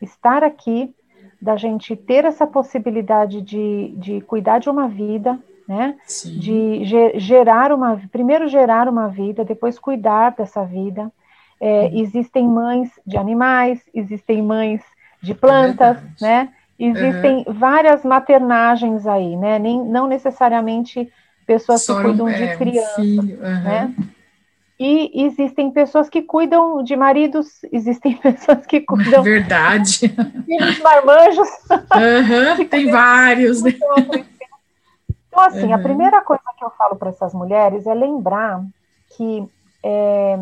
estar 0.00 0.44
aqui, 0.44 0.94
da 1.42 1.56
gente 1.56 1.96
ter 1.96 2.24
essa 2.24 2.46
possibilidade 2.46 3.42
de, 3.42 3.92
de 3.96 4.20
cuidar 4.20 4.60
de 4.60 4.70
uma 4.70 4.86
vida, 4.88 5.36
né? 5.66 5.98
Sim. 6.04 6.38
De 6.38 6.84
gerar 7.18 7.72
uma, 7.72 8.00
primeiro 8.12 8.46
gerar 8.46 8.88
uma 8.88 9.08
vida, 9.08 9.44
depois 9.44 9.80
cuidar 9.80 10.30
dessa 10.36 10.64
vida. 10.64 11.12
É, 11.60 11.98
existem 11.98 12.46
mães 12.46 12.90
de 13.06 13.16
animais, 13.16 13.80
existem 13.94 14.42
mães 14.42 14.82
de 15.22 15.34
plantas, 15.34 15.98
é 15.98 16.02
né? 16.20 16.48
Existem 16.78 17.44
uhum. 17.46 17.54
várias 17.54 18.04
maternagens 18.04 19.06
aí, 19.06 19.34
né? 19.36 19.58
Nem, 19.58 19.82
não 19.82 20.06
necessariamente 20.06 21.10
pessoas 21.46 21.84
Só 21.84 21.96
que 21.96 22.02
cuidam 22.02 22.26
um, 22.26 22.32
de 22.32 22.42
é, 22.42 22.56
crianças, 22.56 22.98
um 22.98 23.20
uhum. 23.20 23.62
né? 23.62 23.94
E 24.78 25.24
existem 25.24 25.70
pessoas 25.70 26.10
que 26.10 26.20
cuidam 26.20 26.82
de 26.82 26.94
maridos, 26.94 27.62
existem 27.72 28.14
pessoas 28.16 28.66
que 28.66 28.80
cuidam. 28.80 29.22
Verdade. 29.22 30.08
Filhos 30.44 30.78
marmanjos. 30.80 31.48
Uhum, 31.70 32.64
tem 32.68 32.90
vários. 32.90 33.62
Né? 33.62 33.72
Então, 35.28 35.44
assim, 35.44 35.68
uhum. 35.68 35.74
a 35.74 35.78
primeira 35.78 36.20
coisa 36.20 36.42
que 36.58 36.64
eu 36.64 36.70
falo 36.70 36.96
para 36.96 37.08
essas 37.08 37.32
mulheres 37.32 37.86
é 37.86 37.94
lembrar 37.94 38.62
que 39.16 39.48
é, 39.82 40.38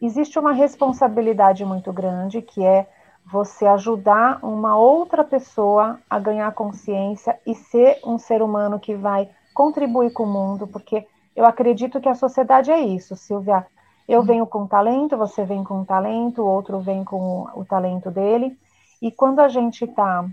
existe 0.00 0.38
uma 0.38 0.52
responsabilidade 0.52 1.64
muito 1.64 1.92
grande, 1.92 2.42
que 2.42 2.64
é 2.64 2.86
você 3.24 3.66
ajudar 3.66 4.38
uma 4.42 4.76
outra 4.76 5.24
pessoa 5.24 5.98
a 6.08 6.18
ganhar 6.18 6.52
consciência 6.52 7.38
e 7.44 7.54
ser 7.54 7.98
um 8.04 8.18
ser 8.18 8.40
humano 8.40 8.78
que 8.78 8.94
vai 8.94 9.28
contribuir 9.52 10.12
com 10.12 10.22
o 10.22 10.26
mundo, 10.26 10.66
porque 10.66 11.06
eu 11.34 11.44
acredito 11.44 12.00
que 12.00 12.08
a 12.08 12.14
sociedade 12.14 12.70
é 12.70 12.80
isso, 12.80 13.16
Silvia. 13.16 13.66
Eu 14.08 14.22
venho 14.22 14.46
com 14.46 14.66
talento, 14.66 15.16
você 15.16 15.44
vem 15.44 15.64
com 15.64 15.84
talento, 15.84 16.42
o 16.42 16.46
outro 16.46 16.78
vem 16.78 17.02
com 17.02 17.48
o 17.54 17.64
talento 17.64 18.10
dele. 18.10 18.56
E 19.02 19.10
quando 19.10 19.40
a 19.40 19.48
gente 19.48 19.84
está 19.84 20.24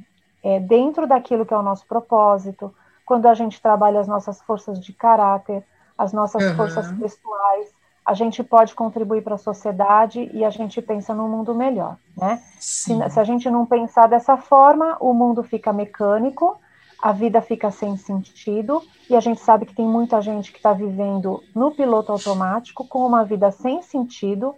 é, 0.43 0.60
dentro 0.60 1.08
daquilo 1.08 1.46
que 1.46 1.53
é 1.53 1.58
o 1.58 1.63
nosso 1.63 1.86
propósito, 1.88 2.74
quando 3.05 3.25
a 3.25 3.34
gente 3.34 3.62
trabalha 3.62 4.00
as 4.00 4.08
nossas 4.08 4.41
forças 4.41 4.79
de 4.79 4.93
caráter, 4.93 5.65
as 5.98 6.13
nossas 6.13 6.43
uhum. 6.43 6.55
forças 6.55 6.91
pessoais, 6.91 7.74
a 8.05 8.13
gente 8.13 8.43
pode 8.43 8.75
contribuir 8.75 9.22
para 9.22 9.36
a 9.36 9.38
sociedade 9.38 10.29
e 10.33 10.43
a 10.43 10.50
gente 10.50 10.81
pensa 10.81 11.13
num 11.13 11.29
mundo 11.29 11.55
melhor, 11.55 11.98
né? 12.17 12.41
Se, 12.60 12.93
se, 13.10 13.19
a 13.19 13.24
gente 13.24 13.50
não 13.50 13.65
pensar 13.65 14.07
dessa 14.07 14.36
forma, 14.38 14.98
o 15.00 15.13
mundo 15.13 15.41
fica 15.43 15.72
mecânico 15.72 16.60
a 17.03 17.12
vida 17.12 17.41
fica 17.41 17.69
sem 17.69 17.98
sentido 17.98 18.81
e 19.10 19.15
a 19.15 19.19
gente 19.19 19.41
sabe 19.41 19.65
que 19.65 19.75
tem 19.75 19.86
muita 19.86 20.22
gente 20.22 20.53
que 20.53 20.57
está 20.57 20.72
vivendo 20.72 21.43
no 21.53 21.69
piloto 21.69 22.13
automático 22.13 22.88
com 22.88 23.05
uma 23.05 23.25
vida 23.25 23.51
sem 23.51 23.81
sentido 23.81 24.55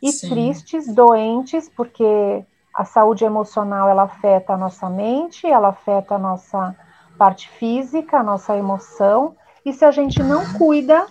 e 0.00 0.12
Sim. 0.12 0.28
tristes, 0.28 0.94
doentes, 0.94 1.68
porque 1.68 2.44
a 2.72 2.84
saúde 2.84 3.24
emocional 3.24 3.88
ela 3.88 4.04
afeta 4.04 4.52
a 4.52 4.56
nossa 4.56 4.88
mente, 4.88 5.44
ela 5.44 5.70
afeta 5.70 6.14
a 6.14 6.18
nossa 6.18 6.76
parte 7.18 7.48
física, 7.48 8.18
a 8.18 8.22
nossa 8.22 8.56
emoção, 8.56 9.34
e 9.64 9.72
se 9.72 9.84
a 9.84 9.90
gente 9.90 10.22
não 10.22 10.52
cuida, 10.52 11.04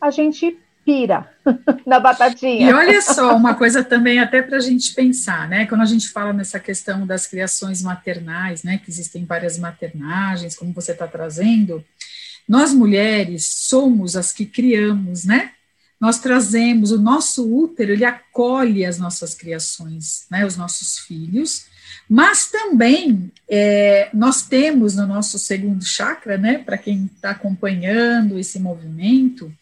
a 0.00 0.10
gente 0.10 0.58
pira 0.84 1.30
na 1.86 1.98
batatinha. 1.98 2.70
E 2.70 2.72
olha 2.72 3.00
só, 3.00 3.36
uma 3.36 3.54
coisa 3.54 3.82
também 3.82 4.18
até 4.18 4.42
para 4.42 4.56
a 4.56 4.60
gente 4.60 4.94
pensar, 4.94 5.48
né? 5.48 5.66
Quando 5.66 5.82
a 5.82 5.86
gente 5.86 6.08
fala 6.08 6.32
nessa 6.32 6.58
questão 6.58 7.06
das 7.06 7.26
criações 7.26 7.82
maternais, 7.82 8.62
né? 8.62 8.80
Que 8.82 8.90
existem 8.90 9.24
várias 9.24 9.58
maternagens, 9.58 10.56
como 10.56 10.72
você 10.72 10.92
está 10.92 11.06
trazendo, 11.06 11.84
nós 12.48 12.72
mulheres 12.72 13.46
somos 13.46 14.16
as 14.16 14.32
que 14.32 14.44
criamos, 14.44 15.24
né? 15.24 15.52
Nós 16.00 16.18
trazemos 16.18 16.90
o 16.90 17.00
nosso 17.00 17.48
útero, 17.48 17.92
ele 17.92 18.04
acolhe 18.04 18.84
as 18.84 18.98
nossas 18.98 19.34
criações, 19.34 20.26
né? 20.30 20.44
Os 20.44 20.56
nossos 20.56 20.98
filhos. 20.98 21.66
Mas 22.08 22.50
também 22.50 23.30
é, 23.48 24.10
nós 24.12 24.42
temos 24.42 24.96
no 24.96 25.06
nosso 25.06 25.38
segundo 25.38 25.84
chakra, 25.84 26.36
né? 26.36 26.58
Para 26.58 26.76
quem 26.76 27.08
está 27.14 27.30
acompanhando 27.30 28.38
esse 28.38 28.58
movimento, 28.58 29.52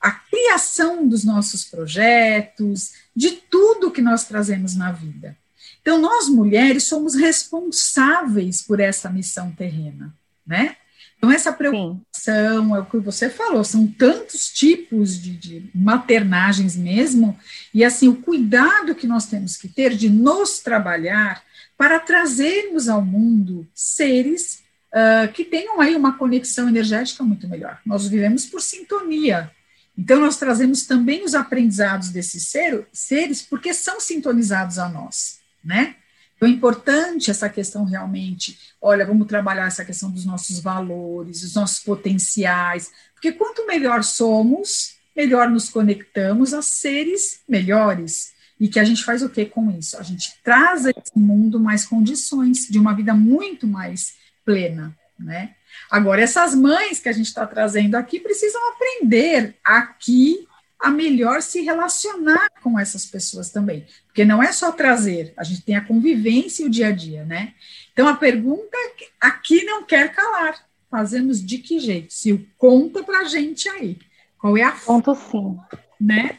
a 0.00 0.10
criação 0.10 1.06
dos 1.06 1.24
nossos 1.24 1.64
projetos, 1.64 2.92
de 3.14 3.32
tudo 3.32 3.90
que 3.90 4.02
nós 4.02 4.24
trazemos 4.24 4.74
na 4.76 4.92
vida. 4.92 5.36
Então, 5.80 5.98
nós 5.98 6.28
mulheres 6.28 6.84
somos 6.84 7.14
responsáveis 7.14 8.62
por 8.62 8.78
essa 8.78 9.10
missão 9.10 9.50
terrena, 9.50 10.14
né? 10.46 10.76
Então, 11.16 11.32
essa 11.32 11.52
preocupação 11.52 12.64
Sim. 12.66 12.74
é 12.74 12.78
o 12.78 12.84
que 12.84 12.98
você 12.98 13.28
falou, 13.28 13.64
são 13.64 13.86
tantos 13.88 14.48
tipos 14.50 15.20
de, 15.20 15.36
de, 15.36 15.70
maternagens 15.74 16.76
mesmo, 16.76 17.36
e 17.74 17.84
assim, 17.84 18.06
o 18.06 18.16
cuidado 18.16 18.94
que 18.94 19.06
nós 19.06 19.26
temos 19.26 19.56
que 19.56 19.66
ter 19.66 19.96
de 19.96 20.08
nos 20.08 20.60
trabalhar 20.60 21.42
para 21.76 21.98
trazermos 21.98 22.88
ao 22.88 23.04
mundo 23.04 23.66
seres 23.74 24.62
uh, 24.92 25.32
que 25.32 25.44
tenham 25.44 25.80
aí 25.80 25.96
uma 25.96 26.16
conexão 26.16 26.68
energética 26.68 27.24
muito 27.24 27.48
melhor. 27.48 27.80
Nós 27.84 28.06
vivemos 28.06 28.46
por 28.46 28.60
sintonia, 28.60 29.50
então, 29.98 30.20
nós 30.20 30.36
trazemos 30.36 30.86
também 30.86 31.24
os 31.24 31.34
aprendizados 31.34 32.10
desses 32.10 32.46
ser, 32.46 32.86
seres, 32.92 33.42
porque 33.42 33.74
são 33.74 33.98
sintonizados 34.00 34.78
a 34.78 34.88
nós, 34.88 35.40
né? 35.62 35.96
Então, 36.36 36.48
é 36.48 36.52
importante 36.52 37.32
essa 37.32 37.48
questão 37.48 37.82
realmente, 37.82 38.56
olha, 38.80 39.04
vamos 39.04 39.26
trabalhar 39.26 39.66
essa 39.66 39.84
questão 39.84 40.08
dos 40.08 40.24
nossos 40.24 40.60
valores, 40.60 41.40
dos 41.40 41.56
nossos 41.56 41.80
potenciais, 41.80 42.92
porque 43.12 43.32
quanto 43.32 43.66
melhor 43.66 44.04
somos, 44.04 44.94
melhor 45.16 45.50
nos 45.50 45.68
conectamos 45.68 46.54
a 46.54 46.62
seres 46.62 47.40
melhores. 47.48 48.32
E 48.60 48.68
que 48.68 48.78
a 48.78 48.84
gente 48.84 49.04
faz 49.04 49.20
o 49.22 49.28
que 49.28 49.46
com 49.46 49.68
isso? 49.68 49.96
A 49.98 50.02
gente 50.04 50.32
traz 50.44 50.86
a 50.86 50.90
esse 50.90 51.18
mundo 51.18 51.58
mais 51.58 51.84
condições 51.84 52.68
de 52.68 52.78
uma 52.78 52.94
vida 52.94 53.14
muito 53.14 53.66
mais 53.66 54.14
plena, 54.44 54.96
né? 55.18 55.56
Agora, 55.90 56.20
essas 56.20 56.54
mães 56.54 57.00
que 57.00 57.08
a 57.08 57.12
gente 57.12 57.26
está 57.26 57.46
trazendo 57.46 57.94
aqui 57.94 58.20
precisam 58.20 58.60
aprender 58.72 59.56
aqui 59.64 60.46
a 60.78 60.90
melhor 60.90 61.42
se 61.42 61.60
relacionar 61.62 62.48
com 62.62 62.78
essas 62.78 63.04
pessoas 63.04 63.50
também, 63.50 63.84
porque 64.06 64.24
não 64.24 64.42
é 64.42 64.52
só 64.52 64.70
trazer, 64.70 65.32
a 65.36 65.42
gente 65.42 65.62
tem 65.62 65.74
a 65.74 65.84
convivência 65.84 66.62
e 66.62 66.66
o 66.66 66.70
dia 66.70 66.88
a 66.88 66.92
dia, 66.92 67.24
né? 67.24 67.52
Então, 67.92 68.06
a 68.06 68.14
pergunta 68.14 68.76
aqui 69.20 69.64
não 69.64 69.82
quer 69.82 70.12
calar, 70.14 70.54
fazemos 70.88 71.44
de 71.44 71.58
que 71.58 71.80
jeito? 71.80 72.12
Se 72.12 72.48
conta 72.56 73.02
para 73.02 73.20
a 73.20 73.24
gente 73.24 73.68
aí, 73.68 73.98
qual 74.38 74.56
é 74.56 74.62
a 74.62 74.70
Conto 74.70 75.14
sim. 75.16 75.58
Né? 76.00 76.36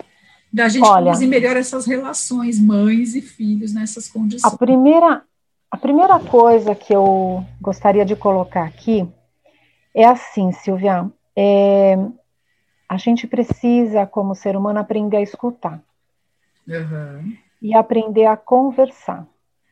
Da 0.52 0.70
gente 0.70 0.86
Olha, 0.86 1.08
conduzir 1.08 1.28
melhor 1.28 1.58
essas 1.58 1.86
relações, 1.86 2.58
mães 2.60 3.14
e 3.16 3.22
filhos 3.22 3.74
nessas 3.74 4.08
condições. 4.08 4.52
A 4.52 4.58
primeira, 4.58 5.22
a 5.70 5.78
primeira 5.78 6.18
coisa 6.18 6.74
que 6.74 6.94
eu 6.94 7.46
gostaria 7.62 8.06
de 8.06 8.16
colocar 8.16 8.64
aqui 8.64 9.06
é 9.94 10.06
assim, 10.06 10.52
Silvia, 10.52 11.10
é, 11.36 11.96
a 12.88 12.98
gente 12.98 13.28
precisa, 13.28 14.06
como 14.06 14.36
ser 14.36 14.56
humano, 14.56 14.80
aprender 14.80 15.18
a 15.18 15.22
escutar. 15.22 15.82
Uhum. 16.68 17.34
E 17.62 17.76
aprender 17.76 18.26
a 18.26 18.38
conversar. 18.38 19.28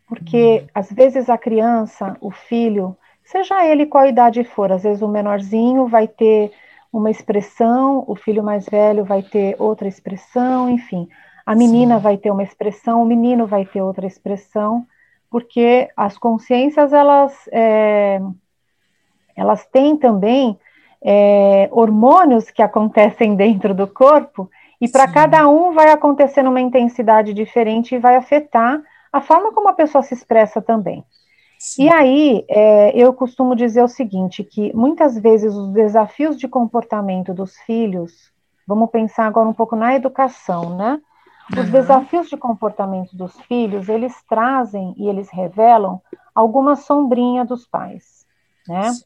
Porque, 0.08 0.60
uhum. 0.62 0.68
às 0.74 0.92
vezes, 0.92 1.30
a 1.30 1.38
criança, 1.38 2.16
o 2.22 2.32
filho, 2.32 2.98
seja 3.24 3.66
ele 3.66 3.86
qual 3.86 4.08
idade 4.08 4.44
for, 4.44 4.72
às 4.72 4.84
vezes 4.84 5.02
o 5.02 5.08
menorzinho 5.08 5.88
vai 5.88 6.08
ter 6.08 6.52
uma 6.92 7.12
expressão, 7.12 8.04
o 8.08 8.16
filho 8.16 8.44
mais 8.44 8.66
velho 8.66 9.04
vai 9.04 9.22
ter 9.22 9.56
outra 9.60 9.88
expressão, 9.88 10.70
enfim. 10.70 11.08
A 11.46 11.54
menina 11.54 11.98
Sim. 11.98 12.02
vai 12.02 12.18
ter 12.18 12.32
uma 12.32 12.44
expressão, 12.44 13.04
o 13.04 13.06
menino 13.06 13.46
vai 13.46 13.66
ter 13.66 13.82
outra 13.82 14.08
expressão, 14.08 14.88
porque 15.30 15.90
as 15.96 16.18
consciências, 16.18 16.94
elas... 16.94 17.50
É, 17.52 18.22
elas 19.38 19.66
têm 19.68 19.96
também 19.96 20.60
é, 21.02 21.70
hormônios 21.72 22.50
que 22.50 22.62
acontecem 22.62 23.36
dentro 23.36 23.74
do 23.74 23.88
corpo, 23.88 24.50
e 24.80 24.88
para 24.88 25.08
cada 25.08 25.48
um 25.48 25.74
vai 25.74 25.92
acontecer 25.92 26.44
numa 26.44 26.62
intensidade 26.62 27.34
diferente 27.34 27.96
e 27.96 28.00
vai 28.00 28.16
afetar 28.16 28.82
a 29.12 29.22
forma 29.22 29.52
como 29.52 29.70
a 29.70 29.74
pessoa 29.74 30.04
se 30.04 30.14
expressa 30.14 30.62
também. 30.62 31.04
Sim. 31.58 31.86
E 31.86 31.90
aí, 31.90 32.46
é, 32.48 32.92
eu 32.96 33.12
costumo 33.14 33.56
dizer 33.56 33.84
o 33.84 33.88
seguinte, 33.88 34.44
que 34.44 34.72
muitas 34.76 35.18
vezes 35.18 35.56
os 35.56 35.72
desafios 35.72 36.38
de 36.38 36.48
comportamento 36.48 37.34
dos 37.34 37.58
filhos, 37.60 38.32
vamos 38.68 38.92
pensar 38.92 39.26
agora 39.26 39.50
um 39.50 39.54
pouco 39.54 39.76
na 39.76 39.96
educação, 39.96 40.76
né? 40.76 41.02
Os 41.52 41.66
uhum. 41.66 41.72
desafios 41.72 42.30
de 42.30 42.38
comportamento 42.38 43.16
dos 43.16 43.40
filhos, 43.42 43.90
eles 43.90 44.14
trazem 44.30 44.94
e 44.98 45.08
eles 45.08 45.30
revelam 45.32 46.00
alguma 46.36 46.76
sombrinha 46.76 47.44
dos 47.44 47.66
pais, 47.66 48.17
né? 48.68 48.92
Sim. 48.92 49.04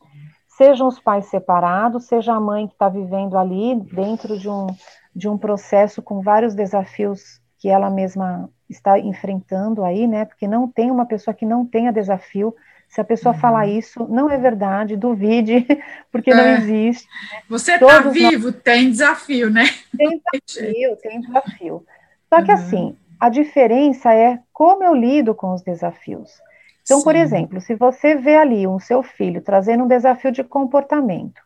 Sejam 0.57 0.87
os 0.87 0.99
pais 0.99 1.25
separados, 1.25 2.05
seja 2.05 2.33
a 2.33 2.39
mãe 2.39 2.67
que 2.67 2.73
está 2.73 2.89
vivendo 2.89 3.37
ali 3.37 3.75
dentro 3.93 4.37
de 4.37 4.49
um, 4.49 4.67
de 5.15 5.27
um 5.27 5.37
processo 5.37 6.01
com 6.01 6.21
vários 6.21 6.53
desafios 6.53 7.41
que 7.57 7.69
ela 7.69 7.89
mesma 7.89 8.49
está 8.69 8.97
enfrentando 8.97 9.83
aí, 9.83 10.07
né? 10.07 10.25
Porque 10.25 10.47
não 10.47 10.67
tem 10.67 10.89
uma 10.89 11.05
pessoa 11.05 11.33
que 11.33 11.45
não 11.45 11.65
tenha 11.65 11.91
desafio. 11.91 12.55
Se 12.89 12.99
a 12.99 13.03
pessoa 13.03 13.33
uhum. 13.33 13.39
falar 13.39 13.67
isso, 13.67 14.05
não 14.09 14.29
é 14.29 14.37
verdade, 14.37 14.97
duvide, 14.97 15.65
porque 16.11 16.31
é. 16.31 16.35
não 16.35 16.45
existe. 16.47 17.07
Você 17.47 17.73
está 17.73 17.99
vivo, 17.99 18.51
nós... 18.51 18.61
tem 18.63 18.89
desafio, 18.89 19.49
né? 19.49 19.65
Tem 19.95 20.21
desafio, 20.45 20.95
tem 20.97 21.21
desafio. 21.21 21.85
Só 22.27 22.41
que 22.41 22.51
uhum. 22.51 22.57
assim, 22.57 22.97
a 23.19 23.29
diferença 23.29 24.13
é 24.13 24.39
como 24.51 24.83
eu 24.83 24.95
lido 24.95 25.35
com 25.35 25.53
os 25.53 25.61
desafios. 25.61 26.31
Então, 26.83 26.99
Sim. 26.99 27.03
por 27.03 27.15
exemplo, 27.15 27.61
se 27.61 27.75
você 27.75 28.15
vê 28.15 28.35
ali 28.35 28.67
um 28.67 28.79
seu 28.79 29.03
filho 29.03 29.41
trazendo 29.41 29.83
um 29.83 29.87
desafio 29.87 30.31
de 30.31 30.43
comportamento 30.43 31.41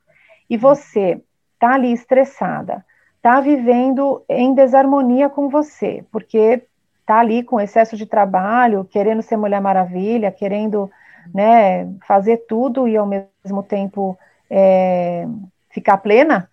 e 0.50 0.58
você 0.58 1.22
está 1.54 1.74
ali 1.74 1.92
estressada, 1.92 2.86
está 3.18 3.39
vivendo 3.39 4.24
em 4.30 4.54
desarmonia 4.54 5.30
com 5.30 5.50
você, 5.50 6.04
porque 6.12 6.63
está 7.01 7.20
ali 7.20 7.44
com 7.44 7.60
excesso 7.60 7.96
de 7.96 8.06
trabalho, 8.06 8.86
querendo 8.86 9.22
ser 9.22 9.38
Mulher 9.38 9.62
Maravilha, 9.62 10.32
querendo 10.32 10.89
né, 11.34 11.88
fazer 12.08 12.46
tudo 12.48 12.88
e 12.88 12.98
ao 12.98 13.06
mesmo 13.06 13.63
tempo 13.63 14.18
é, 14.50 15.27
ficar 15.70 15.98
plena. 15.98 16.50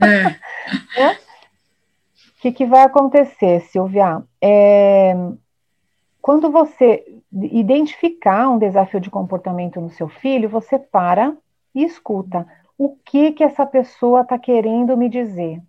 É. 0.00 0.22
né? 1.00 1.16
O 2.38 2.42
que, 2.42 2.52
que 2.52 2.66
vai 2.66 2.82
acontecer, 2.82 3.60
Silvia? 3.60 4.22
É, 4.40 5.14
quando 6.22 6.50
você 6.50 7.04
identificar 7.32 8.48
um 8.48 8.58
desafio 8.58 9.00
de 9.00 9.10
comportamento 9.10 9.80
no 9.80 9.90
seu 9.90 10.08
filho, 10.08 10.48
você 10.48 10.78
para 10.78 11.36
e 11.74 11.84
escuta. 11.84 12.46
O 12.78 12.96
que 13.04 13.32
que 13.32 13.44
essa 13.44 13.66
pessoa 13.66 14.22
está 14.22 14.38
querendo 14.38 14.96
me 14.96 15.08
dizer? 15.08 15.60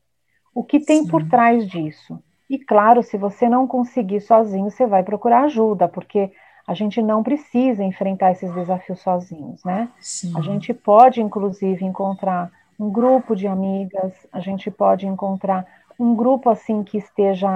o 0.53 0.63
que 0.63 0.79
tem 0.79 1.03
Sim. 1.03 1.07
por 1.07 1.27
trás 1.27 1.67
disso. 1.67 2.21
E 2.49 2.59
claro, 2.59 3.01
se 3.01 3.17
você 3.17 3.49
não 3.49 3.65
conseguir 3.65 4.21
sozinho, 4.21 4.69
você 4.69 4.85
vai 4.85 5.03
procurar 5.03 5.45
ajuda, 5.45 5.87
porque 5.87 6.31
a 6.67 6.73
gente 6.73 7.01
não 7.01 7.23
precisa 7.23 7.83
enfrentar 7.83 8.31
esses 8.31 8.53
desafios 8.53 8.99
sozinhos, 8.99 9.63
né? 9.63 9.89
Sim. 9.99 10.33
A 10.37 10.41
gente 10.41 10.73
pode, 10.73 11.21
inclusive, 11.21 11.83
encontrar 11.83 12.51
um 12.79 12.89
grupo 12.89 13.35
de 13.35 13.47
amigas, 13.47 14.13
a 14.31 14.39
gente 14.39 14.69
pode 14.69 15.07
encontrar 15.07 15.65
um 15.99 16.15
grupo 16.15 16.49
assim 16.49 16.83
que 16.83 16.97
esteja 16.97 17.49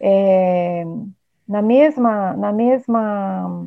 é, 0.00 0.84
na 1.48 1.62
mesma, 1.62 2.32
na 2.34 2.52
mesma, 2.52 3.66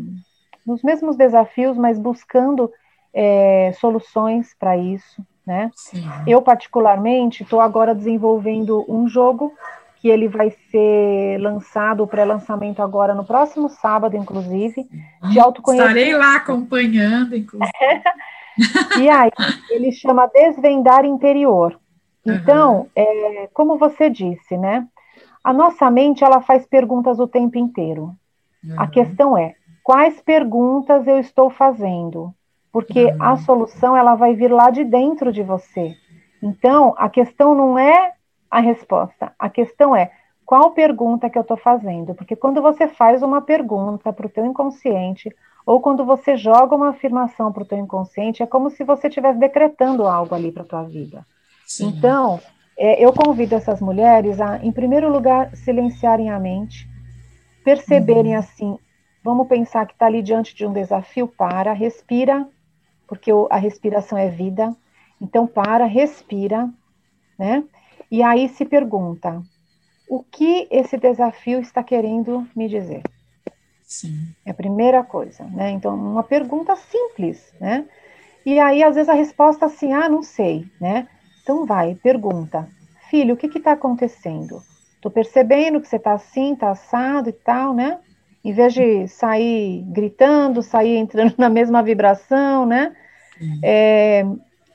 nos 0.66 0.82
mesmos 0.82 1.16
desafios, 1.16 1.78
mas 1.78 2.00
buscando 2.00 2.72
é, 3.14 3.72
soluções 3.80 4.56
para 4.60 4.78
isso, 4.78 5.26
né? 5.46 5.72
Sim. 5.76 6.04
Eu, 6.26 6.42
particularmente, 6.42 7.44
estou 7.44 7.62
agora 7.62 7.96
desenvolvendo 7.96 8.86
um 8.88 9.08
jogo 9.08 9.54
que 10.00 10.10
ele 10.10 10.28
vai 10.28 10.52
ser 10.72 11.40
lançado, 11.40 12.04
o 12.04 12.08
pré-lançamento 12.08 12.82
agora 12.82 13.16
no 13.16 13.26
próximo 13.26 13.70
sábado, 13.70 14.16
inclusive, 14.16 14.88
de 15.32 15.40
autoconhecimento. 15.40 15.98
Estarei 15.98 16.16
lá 16.16 16.36
acompanhando, 16.36 17.36
inclusive. 17.36 17.72
e 19.02 19.10
aí, 19.10 19.32
ele 19.72 19.92
chama 19.92 20.28
Desvendar 20.28 21.06
Interior. 21.06 21.80
Então, 22.26 22.82
uhum. 22.82 22.88
é, 22.96 23.50
como 23.54 23.78
você 23.78 24.10
disse, 24.10 24.58
né? 24.58 24.86
A 25.48 25.54
nossa 25.54 25.90
mente, 25.90 26.24
ela 26.24 26.42
faz 26.42 26.66
perguntas 26.66 27.20
o 27.20 27.28
tempo 27.28 27.58
inteiro. 27.58 28.16
Uhum. 28.64 28.76
A 28.78 28.88
questão 28.88 29.38
é, 29.38 29.56
quais 29.84 30.20
perguntas 30.22 31.08
eu 31.08 31.20
estou 31.20 31.50
fazendo? 31.50 32.34
porque 32.78 33.06
uhum. 33.06 33.24
a 33.24 33.38
solução 33.38 33.98
ela 33.98 34.14
vai 34.14 34.36
vir 34.36 34.52
lá 34.52 34.70
de 34.70 34.84
dentro 34.84 35.32
de 35.32 35.42
você. 35.42 35.96
Então, 36.44 36.94
a 36.96 37.10
questão 37.10 37.56
não 37.56 37.76
é 37.76 38.14
a 38.52 38.60
resposta, 38.60 39.34
a 39.40 39.50
questão 39.50 39.96
é 39.96 40.12
qual 40.46 40.70
pergunta 40.72 41.28
que 41.28 41.40
eu 41.40 41.42
estou 41.42 41.58
fazendo, 41.58 42.14
porque 42.14 42.36
quando 42.36 42.62
você 42.62 42.88
faz 42.88 43.24
uma 43.24 43.42
pergunta 43.42 44.14
para 44.14 44.28
o 44.28 44.30
teu 44.30 44.46
inconsciente, 44.46 45.36
ou 45.66 45.82
quando 45.82 46.06
você 46.06 46.38
joga 46.38 46.76
uma 46.76 46.90
afirmação 46.90 47.52
para 47.52 47.64
o 47.64 47.66
teu 47.66 47.80
inconsciente, 47.80 48.44
é 48.44 48.46
como 48.46 48.70
se 48.70 48.84
você 48.84 49.08
estivesse 49.08 49.40
decretando 49.40 50.06
algo 50.06 50.36
ali 50.36 50.52
para 50.52 50.62
a 50.62 50.68
tua 50.68 50.84
vida. 50.84 51.26
Sim. 51.66 51.88
Então, 51.88 52.40
é, 52.78 53.04
eu 53.04 53.12
convido 53.12 53.56
essas 53.56 53.82
mulheres 53.82 54.40
a, 54.40 54.58
em 54.64 54.72
primeiro 54.72 55.12
lugar, 55.12 55.56
silenciarem 55.56 56.30
a 56.30 56.40
mente, 56.40 56.88
perceberem 57.64 58.34
uhum. 58.34 58.40
assim, 58.40 58.80
vamos 59.24 59.48
pensar 59.48 59.88
que 59.88 59.94
está 59.94 60.06
ali 60.06 60.22
diante 60.22 60.56
de 60.56 60.66
um 60.66 60.72
desafio, 60.72 61.28
para, 61.28 61.74
respira, 61.74 62.48
porque 63.08 63.32
a 63.50 63.58
respiração 63.58 64.18
é 64.18 64.30
vida. 64.30 64.76
Então, 65.20 65.48
para, 65.48 65.86
respira, 65.86 66.70
né? 67.40 67.64
E 68.12 68.22
aí 68.22 68.48
se 68.50 68.64
pergunta: 68.64 69.42
o 70.08 70.24
que 70.24 70.68
esse 70.70 70.98
desafio 70.98 71.60
está 71.60 71.84
querendo 71.84 72.48
me 72.56 72.68
dizer? 72.68 73.02
Sim. 73.84 74.28
É 74.46 74.52
a 74.52 74.54
primeira 74.54 75.04
coisa, 75.04 75.46
né? 75.46 75.72
Então, 75.72 75.96
uma 75.96 76.24
pergunta 76.24 76.76
simples, 76.76 77.54
né? 77.60 77.86
E 78.46 78.60
aí, 78.60 78.84
às 78.84 78.96
vezes, 78.96 79.10
a 79.10 79.14
resposta 79.14 79.66
é 79.66 79.68
assim, 79.68 79.94
ah, 79.94 80.08
não 80.08 80.22
sei, 80.22 80.66
né? 80.80 81.08
Então, 81.48 81.66
vai, 81.66 81.96
pergunta, 81.96 82.68
filho, 83.10 83.34
o 83.34 83.38
que 83.38 83.58
está 83.58 83.72
acontecendo? 83.72 84.62
Estou 84.96 85.10
percebendo 85.10 85.80
que 85.80 85.88
você 85.88 85.96
está 85.96 86.12
assim, 86.12 86.52
está 86.52 86.72
assado 86.72 87.30
e 87.30 87.32
tal, 87.32 87.74
né? 87.74 88.00
em 88.44 88.52
vez 88.52 88.74
de 88.74 89.08
sair 89.08 89.82
gritando, 89.88 90.62
sair 90.62 90.98
entrando 90.98 91.36
na 91.40 91.50
mesma 91.50 91.82
vibração, 91.82 92.66
né? 92.66 92.94
É, 93.64 94.26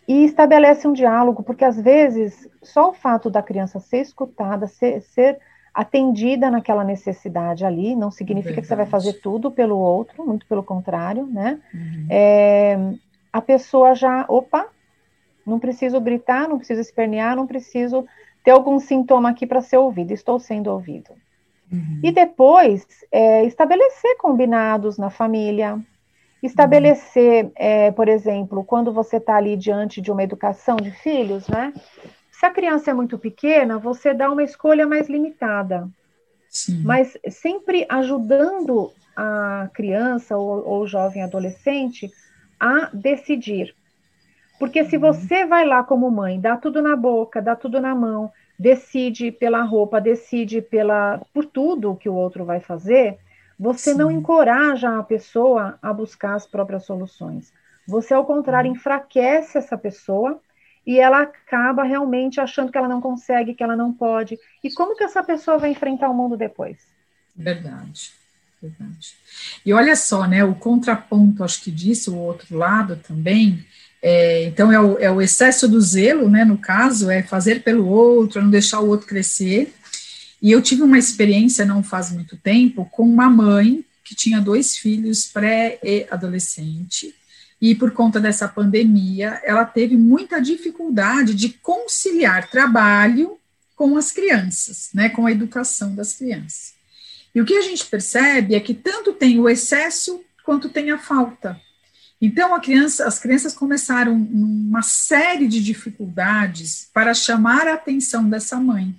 e 0.08 0.24
estabelece 0.24 0.88
um 0.88 0.94
diálogo, 0.94 1.42
porque 1.42 1.64
às 1.64 1.78
vezes 1.78 2.48
só 2.62 2.88
o 2.88 2.94
fato 2.94 3.28
da 3.28 3.42
criança 3.42 3.78
ser 3.78 4.00
escutada, 4.00 4.66
ser, 4.66 5.02
ser 5.02 5.38
atendida 5.74 6.50
naquela 6.50 6.84
necessidade 6.84 7.66
ali, 7.66 7.94
não 7.94 8.10
significa 8.10 8.62
que 8.62 8.66
você 8.66 8.76
vai 8.76 8.86
fazer 8.86 9.14
tudo 9.20 9.50
pelo 9.50 9.78
outro, 9.78 10.24
muito 10.24 10.46
pelo 10.46 10.62
contrário, 10.62 11.26
né? 11.26 11.58
Uhum. 11.74 12.06
É, 12.08 12.78
a 13.30 13.42
pessoa 13.42 13.94
já, 13.94 14.24
opa, 14.26 14.68
não 15.46 15.58
preciso 15.58 16.00
gritar, 16.00 16.48
não 16.48 16.58
preciso 16.58 16.80
espernear, 16.80 17.36
não 17.36 17.46
preciso 17.46 18.06
ter 18.44 18.50
algum 18.50 18.78
sintoma 18.78 19.30
aqui 19.30 19.46
para 19.46 19.60
ser 19.60 19.76
ouvido, 19.76 20.12
estou 20.12 20.38
sendo 20.38 20.70
ouvido. 20.70 21.12
Uhum. 21.70 22.00
E 22.02 22.12
depois, 22.12 22.86
é, 23.10 23.44
estabelecer 23.44 24.16
combinados 24.18 24.98
na 24.98 25.10
família, 25.10 25.80
estabelecer, 26.42 27.44
uhum. 27.44 27.52
é, 27.54 27.90
por 27.92 28.08
exemplo, 28.08 28.64
quando 28.64 28.92
você 28.92 29.16
está 29.16 29.36
ali 29.36 29.56
diante 29.56 30.00
de 30.00 30.10
uma 30.10 30.22
educação 30.22 30.76
de 30.76 30.90
filhos, 30.90 31.48
né? 31.48 31.72
Se 32.30 32.44
a 32.44 32.50
criança 32.50 32.90
é 32.90 32.94
muito 32.94 33.16
pequena, 33.16 33.78
você 33.78 34.12
dá 34.12 34.30
uma 34.30 34.42
escolha 34.42 34.86
mais 34.86 35.08
limitada. 35.08 35.88
Sim. 36.50 36.82
Mas 36.84 37.16
sempre 37.30 37.86
ajudando 37.88 38.92
a 39.16 39.70
criança 39.72 40.36
ou, 40.36 40.66
ou 40.66 40.86
jovem 40.86 41.22
adolescente 41.22 42.10
a 42.58 42.90
decidir. 42.92 43.74
Porque 44.62 44.84
se 44.84 44.94
uhum. 44.94 45.00
você 45.02 45.44
vai 45.44 45.66
lá 45.66 45.82
como 45.82 46.08
mãe, 46.08 46.40
dá 46.40 46.56
tudo 46.56 46.80
na 46.80 46.94
boca, 46.94 47.42
dá 47.42 47.56
tudo 47.56 47.80
na 47.80 47.96
mão, 47.96 48.32
decide 48.56 49.32
pela 49.32 49.60
roupa, 49.62 50.00
decide 50.00 50.62
pela 50.62 51.20
por 51.34 51.46
tudo 51.46 51.96
que 51.96 52.08
o 52.08 52.14
outro 52.14 52.44
vai 52.44 52.60
fazer, 52.60 53.18
você 53.58 53.90
Sim. 53.90 53.98
não 53.98 54.08
encoraja 54.08 54.96
a 54.96 55.02
pessoa 55.02 55.76
a 55.82 55.92
buscar 55.92 56.36
as 56.36 56.46
próprias 56.46 56.84
soluções. 56.84 57.52
Você, 57.88 58.14
ao 58.14 58.24
contrário, 58.24 58.70
uhum. 58.70 58.76
enfraquece 58.76 59.58
essa 59.58 59.76
pessoa 59.76 60.40
e 60.86 60.96
ela 60.96 61.22
acaba 61.22 61.82
realmente 61.82 62.40
achando 62.40 62.70
que 62.70 62.78
ela 62.78 62.86
não 62.86 63.00
consegue, 63.00 63.54
que 63.54 63.64
ela 63.64 63.74
não 63.74 63.92
pode. 63.92 64.38
E 64.62 64.70
como 64.72 64.96
que 64.96 65.02
essa 65.02 65.24
pessoa 65.24 65.58
vai 65.58 65.70
enfrentar 65.70 66.08
o 66.08 66.14
mundo 66.14 66.36
depois? 66.36 66.86
Verdade, 67.34 68.12
verdade. 68.62 69.16
E 69.66 69.72
olha 69.72 69.96
só, 69.96 70.24
né, 70.24 70.44
o 70.44 70.54
contraponto, 70.54 71.42
acho 71.42 71.64
que 71.64 71.70
disso, 71.72 72.14
o 72.14 72.20
outro 72.20 72.56
lado 72.56 72.94
também, 72.94 73.66
é, 74.02 74.46
então, 74.46 74.72
é 74.72 74.80
o, 74.80 74.98
é 74.98 75.10
o, 75.10 75.22
excesso 75.22 75.68
do 75.68 75.80
zelo, 75.80 76.28
né, 76.28 76.44
no 76.44 76.58
caso, 76.58 77.08
é 77.08 77.22
fazer 77.22 77.62
pelo 77.62 77.86
outro, 77.86 78.40
é 78.40 78.42
não 78.42 78.50
deixar 78.50 78.80
o 78.80 78.88
outro 78.88 79.06
crescer. 79.06 79.72
E 80.42 80.50
eu 80.50 80.60
tive 80.60 80.82
uma 80.82 80.98
experiência, 80.98 81.64
não 81.64 81.84
faz 81.84 82.10
muito 82.10 82.36
tempo, 82.36 82.84
com 82.90 83.04
uma 83.04 83.30
mãe 83.30 83.84
que 84.02 84.16
tinha 84.16 84.40
dois 84.40 84.76
filhos 84.76 85.26
pré 85.26 85.78
e 85.82 86.06
adolescente, 86.10 87.14
e 87.60 87.76
por 87.76 87.92
conta 87.92 88.18
dessa 88.18 88.48
pandemia, 88.48 89.40
ela 89.44 89.64
teve 89.64 89.96
muita 89.96 90.40
dificuldade 90.40 91.32
de 91.32 91.50
conciliar 91.50 92.50
trabalho 92.50 93.38
com 93.76 93.96
as 93.96 94.10
crianças, 94.10 94.90
né, 94.92 95.08
com 95.08 95.26
a 95.26 95.30
educação 95.30 95.94
das 95.94 96.14
crianças. 96.14 96.74
E 97.32 97.40
o 97.40 97.44
que 97.44 97.54
a 97.54 97.62
gente 97.62 97.86
percebe 97.86 98.56
é 98.56 98.60
que 98.60 98.74
tanto 98.74 99.12
tem 99.12 99.38
o 99.38 99.48
excesso 99.48 100.20
quanto 100.44 100.68
tem 100.68 100.90
a 100.90 100.98
falta. 100.98 101.58
Então, 102.24 102.54
criança, 102.60 103.04
as 103.04 103.18
crianças 103.18 103.52
começaram 103.52 104.14
uma 104.14 104.80
série 104.80 105.48
de 105.48 105.60
dificuldades 105.60 106.88
para 106.94 107.12
chamar 107.14 107.66
a 107.66 107.74
atenção 107.74 108.30
dessa 108.30 108.60
mãe, 108.60 108.94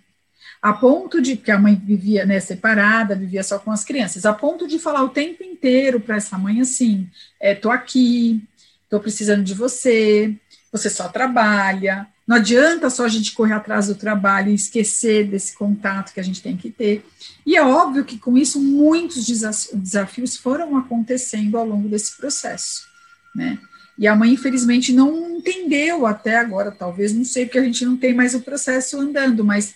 a 0.62 0.74
ponto 0.74 1.22
de 1.22 1.38
que 1.38 1.50
a 1.50 1.58
mãe 1.58 1.74
vivia 1.74 2.26
né, 2.26 2.42
separada, 2.42 3.16
vivia 3.16 3.42
só 3.42 3.58
com 3.58 3.72
as 3.72 3.86
crianças, 3.86 4.26
a 4.26 4.34
ponto 4.34 4.68
de 4.68 4.78
falar 4.78 5.04
o 5.04 5.10
tempo 5.10 5.42
inteiro 5.42 6.02
para 6.02 6.18
essa 6.18 6.38
mãe 6.38 6.60
assim: 6.60 7.10
é, 7.42 7.58
aqui, 7.70 8.44
estou 8.84 9.00
precisando 9.00 9.42
de 9.42 9.54
você, 9.54 10.36
você 10.70 10.90
só 10.90 11.08
trabalha, 11.08 12.06
não 12.28 12.36
adianta 12.36 12.90
só 12.90 13.06
a 13.06 13.10
gente 13.10 13.34
correr 13.34 13.54
atrás 13.54 13.88
do 13.88 13.96
trabalho 13.96 14.52
e 14.52 14.56
esquecer 14.56 15.28
desse 15.28 15.56
contato 15.56 16.14
que 16.14 16.20
a 16.20 16.24
gente 16.24 16.42
tem 16.42 16.58
que 16.58 16.70
ter. 16.70 17.06
E 17.46 17.56
é 17.56 17.64
óbvio 17.64 18.04
que 18.04 18.18
com 18.18 18.38
isso 18.38 18.60
muitos 18.60 19.26
desafios 19.26 20.36
foram 20.36 20.76
acontecendo 20.78 21.58
ao 21.58 21.66
longo 21.66 21.88
desse 21.88 22.18
processo, 22.18 22.93
né? 23.36 23.60
E 23.98 24.08
a 24.08 24.16
mãe, 24.16 24.32
infelizmente, 24.32 24.92
não 24.92 25.38
entendeu 25.38 26.06
até 26.06 26.38
agora, 26.38 26.72
talvez, 26.72 27.14
não 27.14 27.24
sei, 27.24 27.46
porque 27.46 27.60
a 27.60 27.64
gente 27.64 27.86
não 27.86 27.96
tem 27.96 28.14
mais 28.14 28.34
o 28.34 28.42
processo 28.42 29.00
andando, 29.00 29.44
mas 29.44 29.76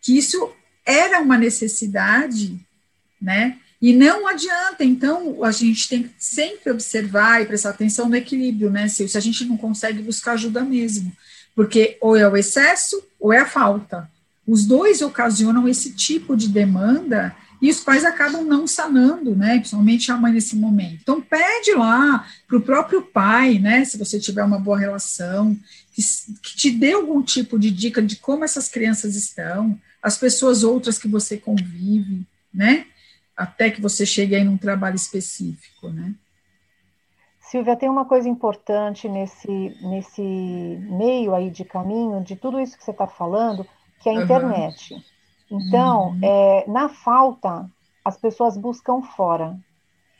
que 0.00 0.16
isso 0.16 0.52
era 0.84 1.20
uma 1.20 1.36
necessidade, 1.36 2.58
né? 3.20 3.58
E 3.82 3.92
não 3.92 4.26
adianta, 4.26 4.84
então, 4.84 5.42
a 5.44 5.50
gente 5.50 5.88
tem 5.88 6.04
que 6.04 6.10
sempre 6.18 6.70
observar 6.70 7.42
e 7.42 7.46
prestar 7.46 7.70
atenção 7.70 8.08
no 8.08 8.16
equilíbrio, 8.16 8.70
né, 8.70 8.88
Se 8.88 9.16
a 9.16 9.20
gente 9.20 9.44
não 9.44 9.56
consegue 9.56 10.02
buscar 10.02 10.32
ajuda 10.32 10.64
mesmo 10.64 11.12
porque 11.56 11.96
ou 12.02 12.14
é 12.14 12.28
o 12.28 12.36
excesso 12.36 13.02
ou 13.18 13.32
é 13.32 13.38
a 13.38 13.46
falta. 13.46 14.08
Os 14.46 14.66
dois 14.66 15.00
ocasionam 15.00 15.66
esse 15.66 15.94
tipo 15.94 16.36
de 16.36 16.48
demanda 16.48 17.34
e 17.60 17.70
os 17.70 17.80
pais 17.80 18.04
acabam 18.04 18.44
não 18.44 18.66
sanando, 18.66 19.34
né? 19.34 19.58
Principalmente 19.58 20.10
a 20.10 20.16
mãe 20.16 20.32
nesse 20.32 20.56
momento. 20.56 20.98
Então, 21.02 21.20
pede 21.20 21.72
lá 21.74 22.26
para 22.46 22.56
o 22.56 22.62
próprio 22.62 23.02
pai, 23.02 23.58
né? 23.58 23.84
Se 23.84 23.96
você 23.96 24.20
tiver 24.20 24.44
uma 24.44 24.58
boa 24.58 24.78
relação, 24.78 25.56
que, 25.92 26.02
que, 26.42 26.56
te 26.56 26.70
dê 26.70 26.92
algum 26.92 27.22
tipo 27.22 27.58
de 27.58 27.70
dica 27.70 28.02
de 28.02 28.16
como 28.16 28.44
essas 28.44 28.68
crianças 28.68 29.16
estão, 29.16 29.78
as 30.02 30.18
pessoas 30.18 30.62
outras 30.62 30.98
que 30.98 31.08
você 31.08 31.36
convive, 31.36 32.26
né? 32.52 32.86
Até 33.36 33.70
que 33.70 33.80
você 33.80 34.04
chegue 34.04 34.34
aí 34.34 34.44
num 34.44 34.58
trabalho 34.58 34.96
específico, 34.96 35.88
né? 35.88 36.14
Silvia, 37.40 37.76
tem 37.76 37.88
uma 37.88 38.04
coisa 38.04 38.28
importante 38.28 39.08
nesse, 39.08 39.76
nesse 39.80 40.20
meio 40.20 41.34
aí 41.34 41.48
de 41.48 41.64
caminho, 41.64 42.22
de 42.22 42.34
tudo 42.34 42.60
isso 42.60 42.76
que 42.76 42.84
você 42.84 42.90
está 42.90 43.06
falando, 43.06 43.64
que 44.00 44.08
é 44.08 44.12
a 44.12 44.16
uhum. 44.16 44.24
internet. 44.24 45.15
Então, 45.50 46.10
uhum. 46.10 46.20
é, 46.22 46.64
na 46.68 46.88
falta, 46.88 47.70
as 48.04 48.16
pessoas 48.16 48.56
buscam 48.56 49.02
fora. 49.02 49.56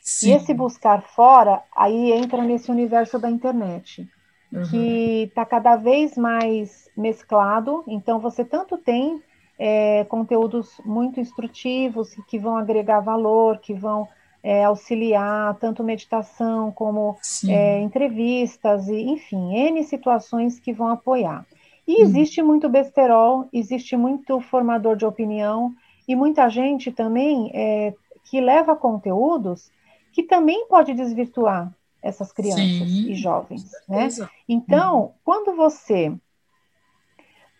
Sim. 0.01 0.29
E 0.29 0.33
esse 0.33 0.53
buscar 0.53 1.01
fora, 1.01 1.61
aí 1.75 2.13
entra 2.13 2.41
nesse 2.41 2.71
universo 2.71 3.19
da 3.19 3.29
internet, 3.29 4.07
uhum. 4.53 4.63
que 4.69 5.23
está 5.23 5.45
cada 5.45 5.75
vez 5.75 6.17
mais 6.17 6.89
mesclado. 6.95 7.83
Então, 7.87 8.19
você 8.19 8.45
tanto 8.45 8.77
tem 8.77 9.21
é, 9.59 10.05
conteúdos 10.05 10.79
muito 10.85 11.19
instrutivos, 11.19 12.15
que 12.27 12.39
vão 12.39 12.55
agregar 12.55 13.01
valor, 13.01 13.57
que 13.59 13.73
vão 13.73 14.07
é, 14.41 14.63
auxiliar 14.63 15.55
tanto 15.55 15.83
meditação 15.83 16.71
como 16.71 17.17
é, 17.49 17.81
entrevistas, 17.81 18.87
e, 18.87 19.01
enfim, 19.01 19.55
N 19.55 19.83
situações 19.83 20.57
que 20.57 20.71
vão 20.71 20.87
apoiar. 20.87 21.45
E 21.87 21.95
hum. 21.95 22.01
existe 22.01 22.41
muito 22.41 22.67
besterol, 22.67 23.47
existe 23.53 23.95
muito 23.95 24.41
formador 24.41 24.95
de 24.95 25.05
opinião 25.05 25.73
e 26.07 26.15
muita 26.15 26.49
gente 26.49 26.91
também 26.91 27.51
é, 27.53 27.93
que 28.25 28.41
leva 28.41 28.75
conteúdos 28.75 29.71
que 30.11 30.23
também 30.23 30.67
pode 30.67 30.93
desvirtuar 30.93 31.71
essas 32.01 32.31
crianças 32.31 32.89
Sim. 32.89 33.11
e 33.11 33.15
jovens, 33.15 33.69
né? 33.87 34.07
Então, 34.47 35.01
uhum. 35.01 35.11
quando 35.23 35.55
você 35.55 36.11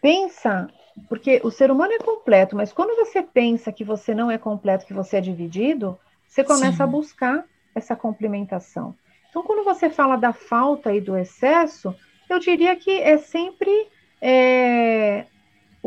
pensa, 0.01 0.67
porque 1.09 1.41
o 1.43 1.51
ser 1.51 1.69
humano 1.69 1.93
é 1.93 1.99
completo, 1.99 2.55
mas 2.55 2.71
quando 2.71 2.95
você 2.95 3.21
pensa 3.21 3.71
que 3.71 3.83
você 3.83 4.13
não 4.15 4.31
é 4.31 4.37
completo, 4.37 4.85
que 4.85 4.93
você 4.93 5.17
é 5.17 5.21
dividido, 5.21 5.99
você 6.27 6.43
começa 6.43 6.77
Sim. 6.77 6.83
a 6.83 6.87
buscar 6.87 7.45
essa 7.75 7.95
complementação. 7.95 8.95
Então, 9.29 9.43
quando 9.43 9.63
você 9.63 9.89
fala 9.89 10.15
da 10.15 10.33
falta 10.33 10.93
e 10.93 11.01
do 11.01 11.15
excesso, 11.15 11.93
eu 12.29 12.39
diria 12.39 12.75
que 12.75 12.91
é 12.91 13.17
sempre 13.17 13.87
é, 14.21 15.25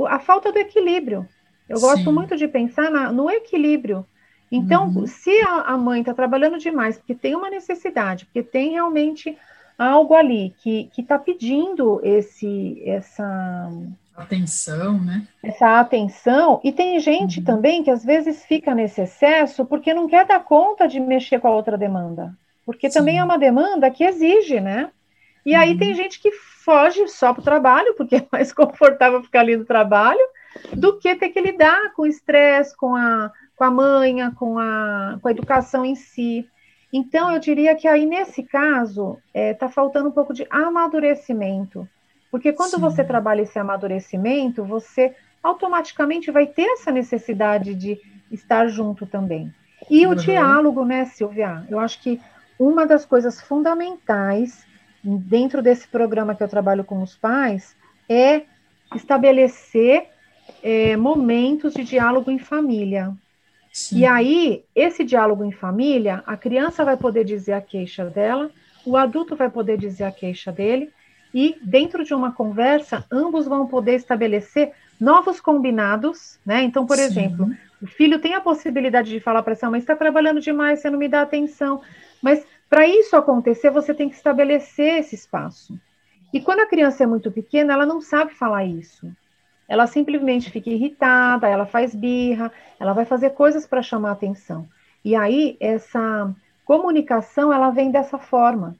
a 0.08 0.18
falta 0.18 0.52
do 0.52 0.58
equilíbrio. 0.58 1.26
Eu 1.68 1.76
Sim. 1.76 1.86
gosto 1.86 2.12
muito 2.12 2.36
de 2.36 2.48
pensar 2.48 2.90
na, 2.90 3.12
no 3.12 3.30
equilíbrio. 3.30 4.06
Então, 4.50 4.88
uhum. 4.88 5.06
se 5.06 5.30
a, 5.42 5.62
a 5.62 5.78
mãe 5.78 6.00
está 6.00 6.12
trabalhando 6.12 6.58
demais, 6.58 6.98
porque 6.98 7.14
tem 7.14 7.36
uma 7.36 7.48
necessidade, 7.48 8.24
porque 8.24 8.42
tem 8.42 8.72
realmente 8.72 9.38
algo 9.78 10.14
ali 10.14 10.54
que 10.58 10.90
está 10.98 11.18
pedindo 11.18 12.00
esse, 12.02 12.82
essa, 12.84 13.70
atenção, 14.16 15.00
né? 15.00 15.26
Essa 15.42 15.80
atenção. 15.80 16.60
E 16.62 16.72
tem 16.72 16.98
gente 17.00 17.38
uhum. 17.38 17.44
também 17.44 17.82
que 17.82 17.90
às 17.90 18.04
vezes 18.04 18.44
fica 18.44 18.74
nesse 18.74 19.00
excesso 19.00 19.64
porque 19.64 19.94
não 19.94 20.08
quer 20.08 20.26
dar 20.26 20.44
conta 20.44 20.86
de 20.86 21.00
mexer 21.00 21.40
com 21.40 21.48
a 21.48 21.54
outra 21.54 21.78
demanda. 21.78 22.34
Porque 22.64 22.90
Sim. 22.90 22.98
também 22.98 23.18
é 23.18 23.24
uma 23.24 23.38
demanda 23.38 23.90
que 23.90 24.04
exige, 24.04 24.60
né? 24.60 24.90
E 25.44 25.54
uhum. 25.54 25.60
aí 25.60 25.78
tem 25.78 25.94
gente 25.94 26.20
que 26.20 26.30
foge 26.64 27.06
só 27.08 27.32
para 27.32 27.40
o 27.40 27.44
trabalho, 27.44 27.94
porque 27.94 28.16
é 28.16 28.26
mais 28.30 28.52
confortável 28.54 29.22
ficar 29.22 29.40
ali 29.40 29.56
no 29.56 29.64
trabalho, 29.64 30.20
do 30.72 30.98
que 30.98 31.14
ter 31.14 31.28
que 31.30 31.40
lidar 31.40 31.92
com 31.94 32.02
o 32.02 32.06
estresse, 32.06 32.76
com 32.76 32.94
a, 32.94 33.30
com 33.56 33.64
a 33.64 33.70
manha, 33.70 34.32
com 34.36 34.58
a, 34.58 35.18
com 35.20 35.28
a 35.28 35.30
educação 35.30 35.84
em 35.84 35.94
si. 35.94 36.48
Então, 36.92 37.30
eu 37.30 37.38
diria 37.38 37.74
que 37.76 37.86
aí, 37.86 38.04
nesse 38.04 38.42
caso, 38.42 39.18
está 39.28 39.40
é, 39.40 39.54
tá 39.54 39.68
faltando 39.68 40.08
um 40.08 40.12
pouco 40.12 40.34
de 40.34 40.46
amadurecimento 40.50 41.88
porque 42.30 42.52
quando 42.52 42.76
Sim. 42.76 42.80
você 42.80 43.02
trabalha 43.02 43.42
esse 43.42 43.58
amadurecimento, 43.58 44.64
você 44.64 45.14
automaticamente 45.42 46.30
vai 46.30 46.46
ter 46.46 46.66
essa 46.72 46.90
necessidade 46.90 47.74
de 47.74 47.98
estar 48.30 48.68
junto 48.68 49.06
também. 49.06 49.52
E 49.88 50.06
uhum. 50.06 50.12
o 50.12 50.14
diálogo, 50.14 50.84
né, 50.84 51.06
Silvia? 51.06 51.66
Eu 51.68 51.80
acho 51.80 52.00
que 52.00 52.20
uma 52.58 52.86
das 52.86 53.04
coisas 53.04 53.40
fundamentais 53.40 54.64
dentro 55.02 55.62
desse 55.62 55.88
programa 55.88 56.34
que 56.34 56.42
eu 56.42 56.48
trabalho 56.48 56.84
com 56.84 57.02
os 57.02 57.16
pais 57.16 57.76
é 58.08 58.42
estabelecer 58.94 60.08
é, 60.62 60.96
momentos 60.96 61.74
de 61.74 61.84
diálogo 61.84 62.30
em 62.30 62.38
família. 62.38 63.14
Sim. 63.72 64.00
E 64.00 64.06
aí, 64.06 64.64
esse 64.74 65.04
diálogo 65.04 65.44
em 65.44 65.52
família, 65.52 66.22
a 66.26 66.36
criança 66.36 66.84
vai 66.84 66.96
poder 66.96 67.24
dizer 67.24 67.52
a 67.52 67.60
queixa 67.60 68.04
dela, 68.04 68.50
o 68.84 68.96
adulto 68.96 69.36
vai 69.36 69.48
poder 69.48 69.78
dizer 69.78 70.04
a 70.04 70.10
queixa 70.10 70.50
dele, 70.50 70.90
e 71.32 71.56
dentro 71.62 72.04
de 72.04 72.12
uma 72.12 72.32
conversa, 72.32 73.04
ambos 73.10 73.46
vão 73.46 73.66
poder 73.68 73.94
estabelecer 73.94 74.72
novos 75.00 75.40
combinados, 75.40 76.40
né? 76.44 76.62
Então, 76.64 76.84
por 76.84 76.96
Sim. 76.96 77.04
exemplo, 77.04 77.50
o 77.80 77.86
filho 77.86 78.18
tem 78.18 78.34
a 78.34 78.40
possibilidade 78.40 79.10
de 79.10 79.20
falar 79.20 79.42
para 79.42 79.52
essa 79.52 79.70
mãe, 79.70 79.78
está 79.78 79.94
trabalhando 79.94 80.40
demais, 80.40 80.80
você 80.80 80.90
não 80.90 80.98
me 80.98 81.08
dá 81.08 81.22
atenção. 81.22 81.80
Mas 82.20 82.44
para 82.70 82.86
isso 82.86 83.16
acontecer, 83.16 83.68
você 83.68 83.92
tem 83.92 84.08
que 84.08 84.14
estabelecer 84.14 85.00
esse 85.00 85.16
espaço. 85.16 85.76
E 86.32 86.40
quando 86.40 86.60
a 86.60 86.66
criança 86.66 87.02
é 87.02 87.06
muito 87.06 87.30
pequena, 87.32 87.72
ela 87.72 87.84
não 87.84 88.00
sabe 88.00 88.32
falar 88.32 88.64
isso. 88.64 89.10
Ela 89.68 89.88
simplesmente 89.88 90.50
fica 90.50 90.70
irritada, 90.70 91.48
ela 91.48 91.66
faz 91.66 91.94
birra, 91.94 92.52
ela 92.78 92.92
vai 92.92 93.04
fazer 93.04 93.30
coisas 93.30 93.66
para 93.66 93.82
chamar 93.82 94.12
atenção. 94.12 94.68
E 95.04 95.16
aí 95.16 95.56
essa 95.58 96.32
comunicação, 96.64 97.52
ela 97.52 97.70
vem 97.70 97.90
dessa 97.90 98.18
forma. 98.18 98.76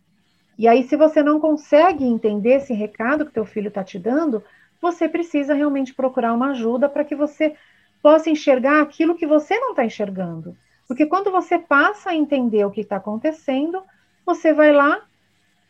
E 0.57 0.69
aí, 0.69 0.85
se 0.85 0.95
você 0.95 1.23
não 1.23 1.41
consegue 1.41 2.05
entender 2.05 2.57
esse 2.57 2.73
recado 2.73 3.27
que 3.27 3.33
teu 3.33 3.45
filho 3.45 3.69
está 3.69 3.83
te 3.83 3.99
dando, 3.99 4.45
você 4.81 5.09
precisa 5.09 5.55
realmente 5.55 5.93
procurar 5.95 6.33
uma 6.33 6.51
ajuda 6.51 6.89
para 6.89 7.05
que 7.05 7.17
você 7.17 7.57
possa 8.01 8.31
enxergar 8.31 8.81
aquilo 8.81 9.17
que 9.17 9.27
você 9.27 9.59
não 9.59 9.71
está 9.71 9.85
enxergando. 9.85 10.57
Porque 10.91 11.07
quando 11.07 11.31
você 11.31 11.57
passa 11.57 12.11
a 12.11 12.17
entender 12.17 12.65
o 12.65 12.71
que 12.73 12.81
está 12.81 12.97
acontecendo, 12.97 13.81
você 14.27 14.53
vai 14.53 14.73
lá, 14.73 15.01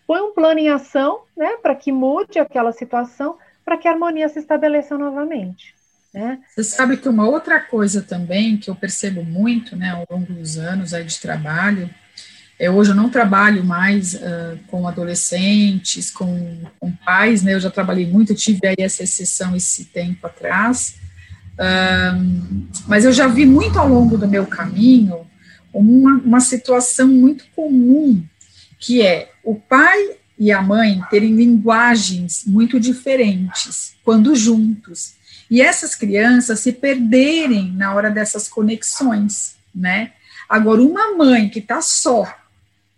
põe 0.06 0.18
um 0.22 0.32
plano 0.32 0.58
em 0.58 0.70
ação, 0.70 1.24
né, 1.36 1.58
para 1.60 1.74
que 1.74 1.92
mude 1.92 2.38
aquela 2.38 2.72
situação, 2.72 3.36
para 3.62 3.76
que 3.76 3.86
a 3.86 3.90
harmonia 3.90 4.30
se 4.30 4.38
estabeleça 4.38 4.96
novamente. 4.96 5.74
Né? 6.14 6.40
Você 6.48 6.64
sabe 6.64 6.96
que 6.96 7.06
uma 7.06 7.28
outra 7.28 7.60
coisa 7.60 8.00
também 8.00 8.56
que 8.56 8.70
eu 8.70 8.74
percebo 8.74 9.22
muito, 9.22 9.76
né, 9.76 9.90
ao 9.90 10.06
longo 10.10 10.32
dos 10.32 10.56
anos 10.56 10.94
aí 10.94 11.04
de 11.04 11.20
trabalho, 11.20 11.90
é, 12.58 12.70
hoje 12.70 12.92
eu 12.92 12.96
não 12.96 13.10
trabalho 13.10 13.62
mais 13.62 14.14
uh, 14.14 14.58
com 14.68 14.88
adolescentes, 14.88 16.10
com, 16.10 16.62
com, 16.78 16.92
pais, 16.92 17.42
né? 17.42 17.54
Eu 17.54 17.60
já 17.60 17.70
trabalhei 17.70 18.06
muito, 18.06 18.34
tive 18.34 18.66
aí 18.66 18.76
essa 18.78 19.02
exceção 19.02 19.56
esse 19.56 19.86
tempo 19.86 20.26
atrás, 20.26 20.99
uh, 21.60 22.66
mas 22.86 23.04
eu 23.04 23.12
já 23.12 23.26
vi 23.26 23.44
muito 23.44 23.78
ao 23.78 23.88
longo 23.88 24.16
do 24.16 24.26
meu 24.26 24.46
caminho 24.46 25.26
uma, 25.72 26.14
uma 26.16 26.40
situação 26.40 27.06
muito 27.06 27.44
comum, 27.54 28.24
que 28.78 29.02
é 29.02 29.30
o 29.44 29.54
pai 29.54 30.16
e 30.38 30.50
a 30.50 30.62
mãe 30.62 31.00
terem 31.10 31.34
linguagens 31.34 32.44
muito 32.46 32.80
diferentes 32.80 33.94
quando 34.02 34.34
juntos. 34.34 35.14
E 35.50 35.60
essas 35.60 35.94
crianças 35.94 36.60
se 36.60 36.72
perderem 36.72 37.72
na 37.72 37.92
hora 37.94 38.10
dessas 38.10 38.48
conexões, 38.48 39.56
né? 39.74 40.12
Agora, 40.48 40.82
uma 40.82 41.16
mãe 41.16 41.48
que 41.48 41.58
está 41.58 41.82
só, 41.82 42.26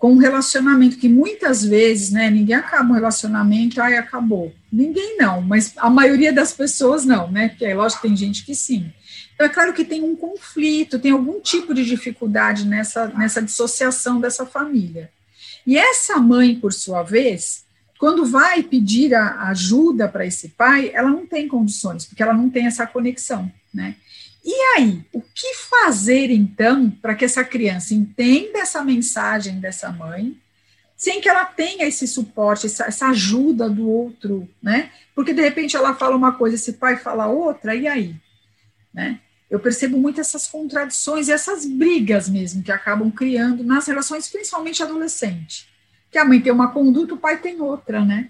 com 0.02 0.14
um 0.14 0.16
relacionamento 0.16 0.96
que 0.96 1.08
muitas 1.08 1.64
vezes, 1.64 2.10
né, 2.10 2.28
ninguém 2.28 2.56
acaba 2.56 2.90
um 2.90 2.94
relacionamento, 2.94 3.80
ai, 3.80 3.96
acabou. 3.96 4.52
Ninguém 4.72 5.16
não, 5.16 5.40
mas 5.40 5.74
a 5.76 5.88
maioria 5.88 6.32
das 6.32 6.52
pessoas 6.52 7.04
não, 7.04 7.30
né? 7.30 7.50
Porque 7.50 7.64
é 7.64 7.72
lógico 7.72 8.02
tem 8.02 8.16
gente 8.16 8.44
que 8.44 8.52
sim. 8.52 8.92
Então, 9.32 9.46
é 9.46 9.48
claro 9.48 9.72
que 9.72 9.84
tem 9.84 10.02
um 10.02 10.16
conflito, 10.16 10.98
tem 10.98 11.12
algum 11.12 11.38
tipo 11.38 11.72
de 11.72 11.84
dificuldade 11.84 12.66
nessa, 12.66 13.06
nessa 13.16 13.40
dissociação 13.40 14.20
dessa 14.20 14.44
família. 14.44 15.08
E 15.64 15.78
essa 15.78 16.16
mãe, 16.16 16.56
por 16.56 16.72
sua 16.72 17.04
vez, 17.04 17.64
quando 17.96 18.26
vai 18.26 18.60
pedir 18.64 19.14
a 19.14 19.50
ajuda 19.50 20.08
para 20.08 20.26
esse 20.26 20.48
pai, 20.48 20.90
ela 20.92 21.10
não 21.10 21.24
tem 21.24 21.46
condições, 21.46 22.06
porque 22.06 22.24
ela 22.24 22.34
não 22.34 22.50
tem 22.50 22.66
essa 22.66 22.84
conexão, 22.88 23.48
né? 23.72 23.94
E 24.44 24.54
aí, 24.76 25.04
o 25.12 25.20
que 25.20 25.54
fazer 25.54 26.30
então 26.30 26.90
para 26.90 27.14
que 27.14 27.24
essa 27.24 27.44
criança 27.44 27.94
entenda 27.94 28.58
essa 28.58 28.82
mensagem 28.82 29.60
dessa 29.60 29.90
mãe, 29.90 30.36
sem 30.96 31.20
que 31.20 31.28
ela 31.28 31.44
tenha 31.44 31.86
esse 31.86 32.06
suporte, 32.06 32.66
essa, 32.66 32.84
essa, 32.84 33.08
ajuda 33.08 33.68
do 33.68 33.88
outro, 33.88 34.48
né? 34.62 34.90
Porque 35.14 35.32
de 35.32 35.42
repente 35.42 35.76
ela 35.76 35.94
fala 35.94 36.16
uma 36.16 36.32
coisa, 36.32 36.56
esse 36.56 36.74
pai 36.74 36.96
fala 36.96 37.26
outra, 37.26 37.74
e 37.74 37.86
aí? 37.86 38.16
Né? 38.92 39.20
Eu 39.50 39.60
percebo 39.60 39.98
muito 39.98 40.20
essas 40.20 40.46
contradições 40.46 41.28
e 41.28 41.32
essas 41.32 41.64
brigas 41.66 42.28
mesmo 42.28 42.62
que 42.62 42.72
acabam 42.72 43.10
criando 43.10 43.62
nas 43.64 43.86
relações, 43.86 44.28
principalmente 44.28 44.82
adolescente 44.82 45.72
que 46.12 46.18
a 46.18 46.24
mãe 46.26 46.40
tem 46.40 46.52
uma 46.52 46.70
conduta, 46.70 47.14
o 47.14 47.18
pai 47.18 47.38
tem 47.38 47.60
outra, 47.62 48.04
né? 48.04 48.28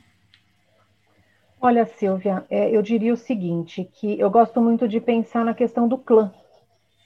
Olha, 1.62 1.86
Silvia, 1.86 2.44
é, 2.50 2.76
eu 2.76 2.82
diria 2.82 3.14
o 3.14 3.16
seguinte, 3.16 3.88
que 3.94 4.18
eu 4.18 4.28
gosto 4.28 4.60
muito 4.60 4.88
de 4.88 5.00
pensar 5.00 5.44
na 5.44 5.54
questão 5.54 5.86
do 5.86 5.96
clã. 5.96 6.32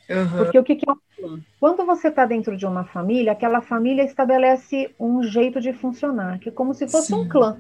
Uhum. 0.09 0.39
Porque 0.39 0.59
o 0.59 0.65
que, 0.65 0.77
que 0.77 0.89
é 0.89 0.93
um 0.93 0.97
clã? 1.15 1.41
Quando 1.61 1.85
você 1.85 2.09
está 2.09 2.25
dentro 2.25 2.57
de 2.57 2.65
uma 2.65 2.85
família, 2.85 3.33
aquela 3.33 3.61
família 3.61 4.03
estabelece 4.03 4.95
um 4.99 5.23
jeito 5.23 5.61
de 5.61 5.75
funcionar, 5.75 6.39
que 6.39 6.49
é 6.49 6.53
como 6.53 6.73
se 6.73 6.89
fosse 6.89 7.09
Sim. 7.09 7.17
um 7.17 7.29
clã, 7.29 7.59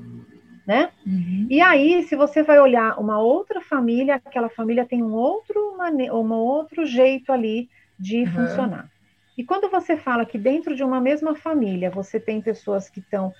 né? 0.66 0.88
Uhum. 1.06 1.46
E 1.50 1.60
aí, 1.60 2.02
se 2.04 2.16
você 2.16 2.42
vai 2.42 2.58
olhar 2.58 2.98
uma 2.98 3.18
outra 3.20 3.60
família, 3.60 4.14
aquela 4.14 4.48
família 4.48 4.86
tem 4.86 5.02
um 5.02 5.12
outro, 5.12 5.76
um 5.78 6.32
outro 6.32 6.86
jeito 6.86 7.30
ali 7.30 7.68
de 7.98 8.22
uhum. 8.22 8.32
funcionar. 8.32 8.90
E 9.36 9.44
quando 9.44 9.70
você 9.70 9.98
fala 9.98 10.24
que 10.24 10.38
dentro 10.38 10.74
de 10.74 10.82
uma 10.82 10.98
mesma 10.98 11.34
família 11.34 11.90
você 11.90 12.18
tem 12.18 12.40
pessoas 12.40 12.88
que 12.88 13.00
estão 13.00 13.34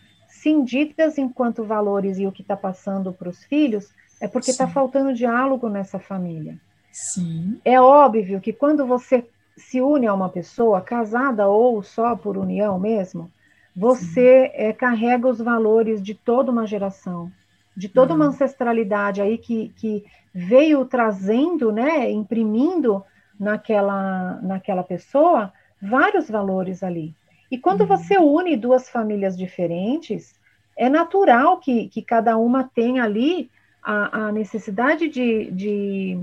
cindidas 0.47 1.19
enquanto 1.19 1.65
valores 1.65 2.21
e 2.21 2.27
o 2.27 2.31
que 2.31 2.43
está 2.43 2.57
passando 2.57 3.13
para 3.13 3.29
os 3.29 3.43
filhos, 3.47 3.93
é 4.21 4.29
porque 4.29 4.53
está 4.53 4.69
faltando 4.69 5.13
diálogo 5.13 5.69
nessa 5.69 5.99
família. 5.99 6.57
Sim. 6.93 7.61
É 7.65 7.81
óbvio 7.81 8.41
que 8.41 8.53
quando 8.53 8.87
você 8.87 9.27
se 9.57 9.81
une 9.81 10.07
a 10.07 10.15
uma 10.15 10.29
pessoa, 10.29 10.81
casada 10.81 11.49
ou 11.49 11.83
só 11.83 12.15
por 12.15 12.39
união 12.39 12.79
mesmo, 12.79 13.29
você 13.75 14.53
é, 14.55 14.73
carrega 14.73 15.27
os 15.27 15.39
valores 15.39 16.01
de 16.01 16.15
toda 16.15 16.53
uma 16.53 16.65
geração, 16.65 17.33
de 17.77 17.89
toda 17.89 18.15
uma 18.15 18.27
uhum. 18.27 18.31
ancestralidade 18.31 19.21
aí 19.21 19.39
que, 19.39 19.73
que 19.77 20.05
veio 20.33 20.85
trazendo, 20.85 21.73
né, 21.73 22.09
imprimindo 22.09 23.03
naquela, 23.39 24.39
naquela 24.43 24.85
pessoa 24.85 25.53
vários 25.83 26.31
valores 26.31 26.85
ali. 26.85 27.13
E 27.51 27.59
quando 27.59 27.81
uhum. 27.81 27.89
você 27.89 28.17
une 28.17 28.57
duas 28.57 28.89
famílias 28.89 29.37
diferentes, 29.37 30.36
é 30.77 30.89
natural 30.89 31.59
que, 31.59 31.89
que 31.89 32.03
cada 32.03 32.37
uma 32.37 32.65
tenha 32.65 33.05
ali 33.05 33.51
a, 33.83 34.27
a 34.27 34.33
necessidade 34.33 35.09
de, 35.09 35.51
de 35.51 36.19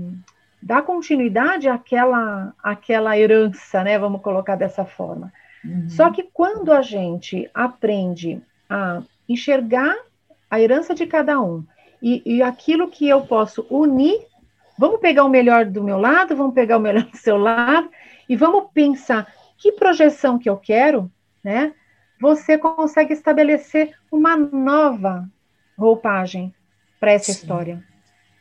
dar 0.62 0.82
continuidade 0.82 1.68
àquela, 1.68 2.54
àquela 2.62 3.18
herança, 3.18 3.82
né? 3.82 3.98
Vamos 3.98 4.22
colocar 4.22 4.56
dessa 4.56 4.84
forma. 4.84 5.32
Uhum. 5.64 5.88
Só 5.88 6.10
que 6.10 6.22
quando 6.22 6.72
a 6.72 6.82
gente 6.82 7.50
aprende 7.52 8.40
a 8.68 9.02
enxergar 9.28 9.96
a 10.50 10.60
herança 10.60 10.94
de 10.94 11.06
cada 11.06 11.40
um 11.40 11.64
e, 12.00 12.22
e 12.24 12.42
aquilo 12.42 12.88
que 12.88 13.08
eu 13.08 13.22
posso 13.22 13.66
unir, 13.70 14.20
vamos 14.78 15.00
pegar 15.00 15.24
o 15.24 15.28
melhor 15.28 15.64
do 15.64 15.82
meu 15.82 15.98
lado, 15.98 16.36
vamos 16.36 16.54
pegar 16.54 16.76
o 16.76 16.80
melhor 16.80 17.04
do 17.04 17.16
seu 17.16 17.36
lado 17.36 17.90
e 18.28 18.36
vamos 18.36 18.66
pensar 18.72 19.26
que 19.56 19.72
projeção 19.72 20.38
que 20.38 20.48
eu 20.48 20.56
quero, 20.56 21.10
né? 21.42 21.72
Você 22.20 22.56
consegue 22.56 23.12
estabelecer 23.12 23.94
uma 24.10 24.36
nova 24.36 25.28
roupagem 25.76 26.54
para 27.00 27.12
essa 27.12 27.32
Sim. 27.32 27.40
história. 27.40 27.84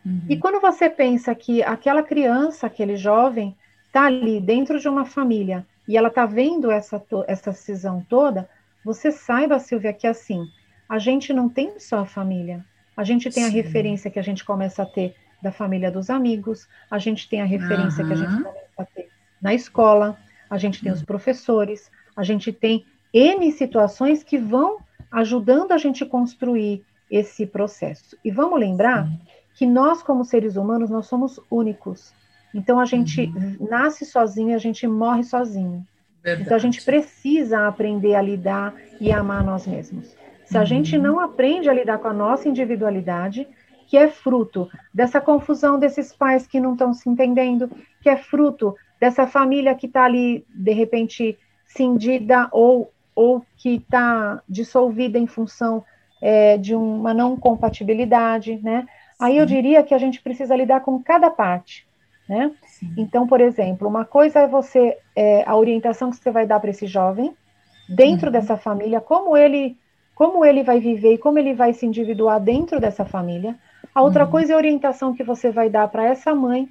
Uhum. 0.05 0.21
E 0.29 0.38
quando 0.38 0.59
você 0.59 0.89
pensa 0.89 1.33
que 1.33 1.63
aquela 1.63 2.03
criança, 2.03 2.67
aquele 2.67 2.95
jovem, 2.95 3.55
está 3.88 4.05
ali 4.05 4.39
dentro 4.39 4.79
de 4.79 4.88
uma 4.88 5.05
família 5.05 5.65
e 5.88 5.97
ela 5.97 6.07
está 6.07 6.25
vendo 6.25 6.71
essa, 6.71 7.01
essa 7.27 7.51
cisão 7.53 8.05
toda, 8.07 8.49
você 8.83 9.12
saiba, 9.12 9.59
Silvia, 9.59 9.93
que 9.93 10.07
assim, 10.07 10.45
a 10.88 10.99
gente 10.99 11.33
não 11.33 11.49
tem 11.49 11.79
só 11.79 11.99
a 11.99 12.05
família, 12.05 12.65
a 12.95 13.03
gente 13.03 13.29
tem 13.29 13.43
Sim. 13.43 13.49
a 13.49 13.51
referência 13.51 14.12
que 14.12 14.19
a 14.19 14.23
gente 14.23 14.43
começa 14.43 14.83
a 14.83 14.86
ter 14.86 15.15
da 15.41 15.51
família 15.51 15.91
dos 15.91 16.09
amigos, 16.09 16.67
a 16.89 16.97
gente 16.97 17.27
tem 17.27 17.41
a 17.41 17.45
referência 17.45 18.01
uhum. 18.01 18.07
que 18.07 18.13
a 18.13 18.17
gente 18.17 18.43
começa 18.43 18.63
a 18.77 18.86
ter 18.86 19.09
na 19.41 19.53
escola, 19.53 20.17
a 20.49 20.57
gente 20.57 20.81
tem 20.81 20.91
os 20.91 21.01
hum. 21.01 21.05
professores, 21.05 21.91
a 22.15 22.23
gente 22.23 22.53
tem 22.53 22.86
N 23.13 23.52
situações 23.52 24.23
que 24.23 24.38
vão 24.38 24.80
ajudando 25.12 25.71
a 25.71 25.78
gente 25.78 26.06
construir 26.06 26.84
esse 27.10 27.45
processo. 27.45 28.17
E 28.23 28.32
vamos 28.32 28.60
lembrar 28.60 29.08
Sim. 29.08 29.19
que 29.56 29.65
nós, 29.67 30.02
como 30.02 30.26
seres 30.26 30.56
humanos, 30.56 30.89
nós 30.89 31.06
somos 31.06 31.39
únicos. 31.49 32.13
Então 32.54 32.80
a 32.80 32.86
gente 32.86 33.32
uhum. 33.36 33.67
nasce 33.69 34.06
sozinho 34.06 34.49
e 34.49 34.54
a 34.54 34.60
gente 34.60 34.88
morre 34.88 35.23
sozinho. 35.23 35.86
Verdade. 36.23 36.45
Então 36.45 36.56
a 36.56 36.60
gente 36.60 36.84
precisa 36.84 37.67
aprender 37.67 38.15
a 38.15 38.21
lidar 38.21 38.73
e 38.99 39.12
amar 39.12 39.43
nós 39.43 39.67
mesmos. 39.67 40.15
Se 40.45 40.58
a 40.58 40.62
uhum. 40.62 40.65
gente 40.65 40.97
não 40.97 41.19
aprende 41.19 41.69
a 41.69 41.73
lidar 41.73 41.97
com 41.99 42.08
a 42.08 42.13
nossa 42.13 42.47
individualidade, 42.47 43.47
que 43.88 43.97
é 43.97 44.08
fruto 44.08 44.69
dessa 44.93 45.19
confusão 45.19 45.78
desses 45.78 46.13
pais 46.13 46.47
que 46.47 46.60
não 46.60 46.73
estão 46.73 46.93
se 46.93 47.10
entendendo, 47.10 47.69
que 48.02 48.10
é 48.10 48.17
fruto 48.17 48.76
dessa 48.99 49.28
família 49.28 49.76
que 49.76 49.88
está 49.88 50.06
ali, 50.06 50.45
de 50.49 50.71
repente, 50.71 51.38
cindida 51.65 52.47
ou, 52.52 52.92
ou 53.15 53.45
que 53.58 53.76
está 53.76 54.41
dissolvida 54.47 55.17
em 55.17 55.28
função 55.28 55.84
é, 56.21 56.58
de 56.58 56.73
uma 56.73 57.13
não 57.13 57.36
compatibilidade, 57.36 58.60
né? 58.63 58.88
Aí 59.19 59.38
eu 59.38 59.45
diria 59.45 59.84
que 59.84 59.93
a 59.93 59.97
gente 59.97 60.21
precisa 60.21 60.56
lidar 60.56 60.82
com 60.82 61.02
cada 61.02 61.30
parte, 61.30 61.86
né? 62.28 62.52
Então, 62.97 63.28
por 63.28 63.41
exemplo, 63.41 63.88
uma 63.88 64.06
coisa 64.06 64.39
é 64.39 64.47
você, 64.47 64.97
é, 65.15 65.43
a 65.45 65.56
orientação 65.56 66.10
que 66.10 66.17
você 66.17 66.32
vai 66.32 66.45
dar 66.45 66.60
para 66.60 66.69
esse 66.69 66.88
jovem, 66.88 67.34
dentro 67.88 68.28
uhum. 68.28 68.32
dessa 68.32 68.58
família, 68.58 69.02
como 69.02 69.36
ele, 69.36 69.78
como 70.15 70.45
ele 70.45 70.63
vai 70.63 70.80
viver 70.80 71.13
e 71.13 71.17
como 71.17 71.39
ele 71.39 71.54
vai 71.54 71.73
se 71.73 71.86
individuar 71.86 72.39
dentro 72.39 72.80
dessa 72.80 73.06
família. 73.06 73.56
A 73.93 74.02
outra 74.02 74.26
uhum. 74.26 74.32
coisa 74.32 74.54
é 74.54 74.56
a 74.56 74.58
orientação 74.58 75.13
que 75.13 75.23
você 75.23 75.52
vai 75.52 75.69
dar 75.69 75.88
para 75.88 76.06
essa 76.06 76.34
mãe, 76.34 76.67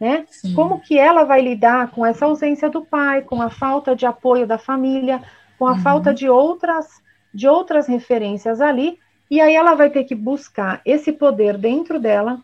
né? 0.00 0.24
Sim. 0.30 0.54
Como 0.54 0.80
que 0.80 0.98
ela 0.98 1.24
vai 1.24 1.40
lidar 1.40 1.90
com 1.90 2.04
essa 2.04 2.26
ausência 2.26 2.68
do 2.68 2.84
pai, 2.84 3.22
com 3.22 3.40
a 3.40 3.50
falta 3.50 3.94
de 3.94 4.06
apoio 4.06 4.46
da 4.46 4.58
família, 4.58 5.22
com 5.58 5.66
a 5.66 5.72
uhum. 5.72 5.78
falta 5.80 6.12
de 6.12 6.28
outras 6.28 7.02
de 7.32 7.48
outras 7.48 7.88
referências 7.88 8.60
ali, 8.60 8.96
e 9.28 9.40
aí 9.40 9.56
ela 9.56 9.74
vai 9.74 9.90
ter 9.90 10.04
que 10.04 10.14
buscar 10.14 10.80
esse 10.84 11.10
poder 11.10 11.58
dentro 11.58 11.98
dela, 11.98 12.38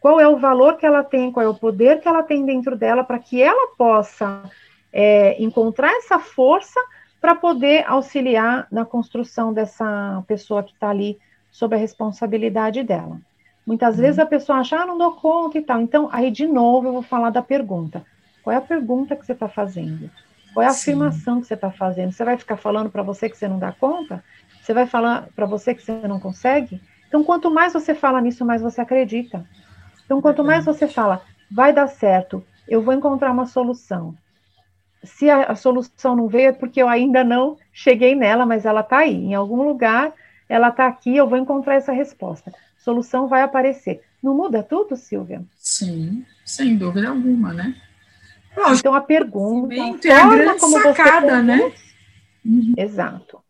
qual 0.00 0.20
é 0.20 0.28
o 0.28 0.36
valor 0.36 0.76
que 0.76 0.84
ela 0.84 1.02
tem, 1.02 1.32
qual 1.32 1.46
é 1.46 1.48
o 1.48 1.54
poder 1.54 2.00
que 2.02 2.06
ela 2.06 2.22
tem 2.22 2.44
dentro 2.44 2.76
dela, 2.76 3.02
para 3.02 3.18
que 3.18 3.42
ela 3.42 3.74
possa 3.78 4.42
é, 4.92 5.42
encontrar 5.42 5.90
essa 5.92 6.18
força 6.18 6.78
para 7.22 7.34
poder 7.34 7.84
auxiliar 7.88 8.68
na 8.70 8.84
construção 8.84 9.50
dessa 9.50 10.22
pessoa 10.26 10.62
que 10.62 10.72
está 10.72 10.90
ali 10.90 11.18
sob 11.50 11.74
a 11.74 11.78
responsabilidade 11.78 12.82
dela. 12.82 13.18
Muitas 13.66 13.96
vezes 13.96 14.18
a 14.18 14.26
pessoa 14.26 14.58
acha, 14.58 14.76
ah, 14.76 14.84
não 14.84 14.98
dou 14.98 15.12
conta 15.12 15.56
e 15.56 15.62
tal. 15.62 15.80
Então, 15.80 16.10
aí 16.12 16.30
de 16.30 16.46
novo 16.46 16.88
eu 16.88 16.92
vou 16.92 17.02
falar 17.02 17.30
da 17.30 17.40
pergunta. 17.40 18.04
Qual 18.42 18.52
é 18.52 18.58
a 18.58 18.60
pergunta 18.60 19.16
que 19.16 19.24
você 19.24 19.32
está 19.32 19.48
fazendo? 19.48 20.10
Qual 20.54 20.62
é 20.62 20.66
a 20.68 20.70
Sim. 20.70 20.92
afirmação 20.92 21.40
que 21.40 21.46
você 21.46 21.54
está 21.54 21.70
fazendo? 21.70 22.12
Você 22.12 22.24
vai 22.24 22.38
ficar 22.38 22.56
falando 22.56 22.88
para 22.88 23.02
você 23.02 23.28
que 23.28 23.36
você 23.36 23.48
não 23.48 23.58
dá 23.58 23.72
conta? 23.72 24.24
Você 24.62 24.72
vai 24.72 24.86
falar 24.86 25.28
para 25.34 25.44
você 25.44 25.74
que 25.74 25.82
você 25.82 25.92
não 26.08 26.20
consegue? 26.20 26.80
Então, 27.08 27.22
quanto 27.22 27.50
mais 27.50 27.72
você 27.72 27.94
fala 27.94 28.20
nisso, 28.20 28.44
mais 28.44 28.62
você 28.62 28.80
acredita. 28.80 29.44
Então, 30.04 30.22
quanto 30.22 30.44
mais 30.44 30.64
você 30.64 30.86
fala, 30.86 31.20
vai 31.50 31.72
dar 31.72 31.88
certo, 31.88 32.42
eu 32.66 32.80
vou 32.80 32.94
encontrar 32.94 33.32
uma 33.32 33.46
solução. 33.46 34.14
Se 35.02 35.28
a, 35.28 35.42
a 35.44 35.54
solução 35.54 36.16
não 36.16 36.28
veio, 36.28 36.48
é 36.48 36.52
porque 36.52 36.80
eu 36.80 36.88
ainda 36.88 37.22
não 37.22 37.58
cheguei 37.72 38.14
nela, 38.14 38.46
mas 38.46 38.64
ela 38.64 38.80
está 38.80 38.98
aí. 38.98 39.14
Em 39.14 39.34
algum 39.34 39.62
lugar, 39.62 40.14
ela 40.48 40.68
está 40.68 40.86
aqui, 40.86 41.16
eu 41.16 41.28
vou 41.28 41.36
encontrar 41.36 41.74
essa 41.74 41.92
resposta 41.92 42.52
solução 42.84 43.26
vai 43.26 43.40
aparecer. 43.40 44.02
Não 44.22 44.36
muda 44.36 44.62
tudo, 44.62 44.94
Silvia? 44.94 45.42
Sim, 45.56 46.24
sem 46.44 46.76
dúvida 46.76 47.08
alguma, 47.08 47.52
né? 47.54 47.74
Lógico, 48.56 48.78
então 48.78 48.94
a 48.94 49.00
pergunta, 49.00 49.74
é 50.08 50.12
a 50.12 50.28
grande 50.28 50.60
como 50.60 50.80
sacada, 50.80 51.42
né? 51.42 51.72
Uhum. 52.44 52.74
Exato. 52.76 53.40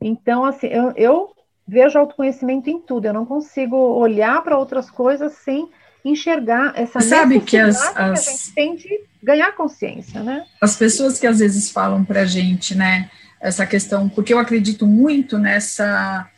Então, 0.00 0.44
assim, 0.44 0.68
eu, 0.68 0.92
eu 0.96 1.30
vejo 1.66 1.98
autoconhecimento 1.98 2.70
em 2.70 2.80
tudo. 2.80 3.06
Eu 3.06 3.12
não 3.12 3.26
consigo 3.26 3.76
olhar 3.76 4.42
para 4.42 4.56
outras 4.56 4.90
coisas 4.90 5.32
sem 5.32 5.68
enxergar 6.04 6.72
essa 6.74 7.00
Sabe 7.00 7.40
que, 7.40 7.56
as, 7.56 7.76
as, 7.76 7.94
que 7.94 8.00
a 8.00 8.14
gente 8.14 8.54
tem 8.54 8.76
de 8.76 9.00
ganhar 9.22 9.52
consciência, 9.52 10.22
né? 10.22 10.44
As 10.60 10.76
pessoas 10.76 11.18
que 11.18 11.26
às 11.26 11.40
vezes 11.40 11.70
falam 11.70 12.04
para 12.04 12.22
a 12.22 12.26
gente, 12.26 12.74
né, 12.74 13.10
essa 13.40 13.66
questão, 13.66 14.08
porque 14.08 14.32
eu 14.32 14.38
acredito 14.38 14.86
muito 14.86 15.38
nessa 15.38 16.28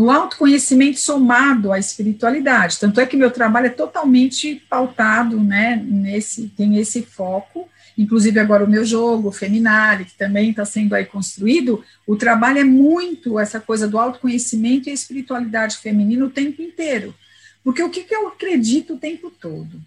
no 0.00 0.10
autoconhecimento 0.10 0.98
somado 0.98 1.72
à 1.72 1.78
espiritualidade. 1.78 2.78
Tanto 2.78 3.00
é 3.00 3.06
que 3.06 3.16
meu 3.16 3.30
trabalho 3.30 3.66
é 3.66 3.70
totalmente 3.70 4.54
pautado, 4.68 5.38
né, 5.38 5.76
nesse 5.84 6.48
tem 6.48 6.78
esse 6.78 7.02
foco 7.02 7.68
inclusive 7.98 8.40
agora 8.40 8.64
o 8.64 8.68
meu 8.68 8.82
jogo, 8.82 9.28
o 9.28 9.32
Feminale, 9.32 10.06
que 10.06 10.16
também 10.16 10.50
está 10.50 10.64
sendo 10.64 10.94
aí 10.94 11.04
construído, 11.04 11.84
o 12.06 12.16
trabalho 12.16 12.58
é 12.58 12.64
muito 12.64 13.38
essa 13.38 13.60
coisa 13.60 13.86
do 13.86 13.98
autoconhecimento 13.98 14.88
e 14.88 14.90
a 14.90 14.94
espiritualidade 14.94 15.76
feminina 15.76 16.24
o 16.24 16.30
tempo 16.30 16.62
inteiro. 16.62 17.14
Porque 17.62 17.82
o 17.82 17.90
que, 17.90 18.04
que 18.04 18.14
eu 18.14 18.28
acredito 18.28 18.94
o 18.94 18.98
tempo 18.98 19.30
todo? 19.30 19.78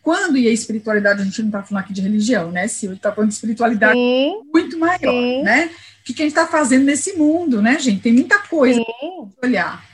Quando, 0.00 0.36
e 0.36 0.46
a 0.46 0.52
espiritualidade, 0.52 1.20
a 1.20 1.24
gente 1.24 1.40
não 1.40 1.48
está 1.48 1.64
falando 1.64 1.82
aqui 1.82 1.92
de 1.92 2.02
religião, 2.02 2.52
né, 2.52 2.68
Silvia? 2.68 2.96
Está 2.96 3.10
falando 3.10 3.30
de 3.30 3.34
espiritualidade 3.34 3.98
sim, 3.98 4.42
muito 4.54 4.78
maior, 4.78 5.00
sim. 5.00 5.42
né? 5.42 5.70
O 6.06 6.12
que, 6.12 6.14
que 6.14 6.22
a 6.22 6.24
gente 6.24 6.38
está 6.38 6.46
fazendo 6.46 6.84
nesse 6.84 7.14
mundo, 7.14 7.60
né, 7.60 7.80
gente? 7.80 8.00
Tem 8.00 8.12
muita 8.12 8.38
coisa 8.38 8.80
para 9.40 9.48
olhar. 9.48 9.84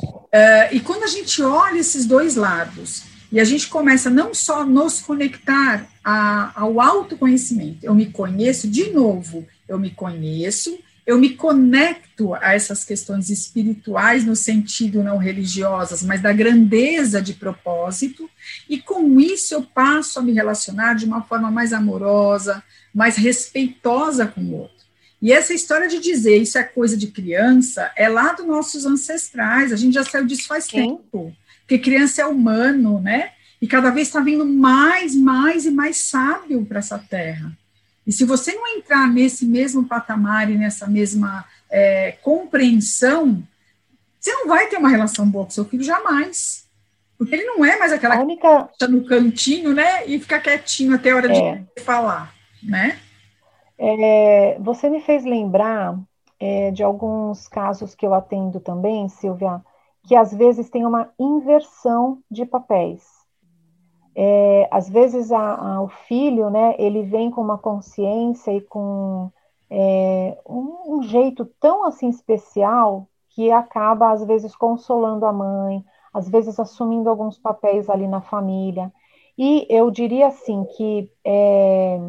Uh, 0.00 0.70
e 0.70 0.78
quando 0.78 1.02
a 1.02 1.08
gente 1.08 1.42
olha 1.42 1.80
esses 1.80 2.06
dois 2.06 2.36
lados, 2.36 3.02
e 3.32 3.40
a 3.40 3.44
gente 3.44 3.66
começa 3.66 4.08
não 4.08 4.32
só 4.32 4.64
nos 4.64 5.00
conectar 5.00 5.88
a, 6.04 6.52
ao 6.54 6.80
autoconhecimento, 6.80 7.84
eu 7.84 7.96
me 7.96 8.06
conheço 8.06 8.68
de 8.68 8.90
novo, 8.90 9.44
eu 9.68 9.76
me 9.76 9.90
conheço, 9.90 10.78
eu 11.04 11.18
me 11.18 11.30
conecto 11.30 12.34
a 12.34 12.54
essas 12.54 12.84
questões 12.84 13.28
espirituais 13.28 14.24
no 14.24 14.36
sentido 14.36 15.02
não 15.02 15.18
religiosas, 15.18 16.00
mas 16.04 16.22
da 16.22 16.32
grandeza 16.32 17.20
de 17.20 17.34
propósito, 17.34 18.30
e 18.68 18.78
com 18.78 19.18
isso 19.18 19.52
eu 19.52 19.62
passo 19.62 20.20
a 20.20 20.22
me 20.22 20.32
relacionar 20.32 20.94
de 20.94 21.04
uma 21.04 21.22
forma 21.22 21.50
mais 21.50 21.72
amorosa, 21.72 22.62
mais 22.94 23.16
respeitosa 23.16 24.26
com 24.26 24.40
o 24.40 24.54
outro. 24.60 24.75
E 25.26 25.32
essa 25.32 25.52
história 25.52 25.88
de 25.88 25.98
dizer 25.98 26.36
isso 26.36 26.56
é 26.56 26.62
coisa 26.62 26.96
de 26.96 27.08
criança 27.08 27.90
é 27.96 28.08
lá 28.08 28.32
dos 28.32 28.46
nossos 28.46 28.86
ancestrais, 28.86 29.72
a 29.72 29.76
gente 29.76 29.94
já 29.94 30.04
saiu 30.04 30.24
disso 30.24 30.46
faz 30.46 30.66
Sim. 30.66 30.76
tempo 30.76 31.34
porque 31.62 31.80
criança 31.80 32.22
é 32.22 32.26
humano, 32.26 33.00
né? 33.00 33.32
E 33.60 33.66
cada 33.66 33.90
vez 33.90 34.06
está 34.06 34.20
vindo 34.20 34.46
mais, 34.46 35.16
mais 35.16 35.66
e 35.66 35.72
mais 35.72 35.96
sábio 35.96 36.64
para 36.64 36.78
essa 36.78 36.96
terra. 36.96 37.50
E 38.06 38.12
se 38.12 38.24
você 38.24 38.52
não 38.52 38.68
entrar 38.68 39.12
nesse 39.12 39.44
mesmo 39.44 39.84
patamar 39.84 40.48
e 40.48 40.56
nessa 40.56 40.86
mesma 40.86 41.44
é, 41.68 42.12
compreensão, 42.22 43.42
você 44.20 44.30
não 44.30 44.46
vai 44.46 44.68
ter 44.68 44.76
uma 44.76 44.90
relação 44.90 45.28
boa 45.28 45.44
com 45.44 45.50
seu 45.50 45.64
filho 45.64 45.82
jamais. 45.82 46.68
Porque 47.18 47.34
ele 47.34 47.46
não 47.46 47.64
é 47.64 47.76
mais 47.76 47.92
aquela 47.92 48.22
única... 48.22 48.68
que 48.78 48.86
no 48.86 49.04
cantinho, 49.04 49.74
né? 49.74 50.06
E 50.06 50.20
fica 50.20 50.38
quietinho 50.38 50.94
até 50.94 51.10
a 51.10 51.16
hora 51.16 51.36
é. 51.36 51.64
de 51.76 51.82
falar, 51.82 52.32
né? 52.62 53.00
É, 53.78 54.58
você 54.58 54.88
me 54.88 55.00
fez 55.00 55.24
lembrar 55.24 55.98
é, 56.40 56.70
de 56.70 56.82
alguns 56.82 57.48
casos 57.48 57.94
que 57.94 58.06
eu 58.06 58.14
atendo 58.14 58.60
também, 58.60 59.08
Silvia, 59.08 59.62
que 60.06 60.14
às 60.14 60.32
vezes 60.32 60.70
tem 60.70 60.86
uma 60.86 61.10
inversão 61.18 62.18
de 62.30 62.46
papéis. 62.46 63.04
É, 64.14 64.66
às 64.70 64.88
vezes 64.88 65.30
a, 65.30 65.74
a, 65.74 65.82
o 65.82 65.88
filho, 65.88 66.48
né, 66.48 66.74
ele 66.78 67.02
vem 67.02 67.30
com 67.30 67.42
uma 67.42 67.58
consciência 67.58 68.50
e 68.50 68.62
com 68.62 69.30
é, 69.68 70.38
um, 70.48 70.96
um, 70.96 71.02
jeito 71.02 71.44
tão 71.60 71.84
assim 71.84 72.08
especial 72.08 73.06
que 73.30 73.50
acaba 73.50 74.10
às 74.10 74.24
vezes 74.24 74.56
consolando 74.56 75.26
a 75.26 75.32
mãe, 75.32 75.84
às 76.14 76.30
vezes 76.30 76.58
assumindo 76.58 77.10
alguns 77.10 77.36
papéis 77.36 77.90
ali 77.90 78.08
na 78.08 78.22
família. 78.22 78.90
E 79.36 79.66
eu 79.68 79.90
diria 79.90 80.28
assim 80.28 80.64
que 80.76 81.10
é, 81.22 82.00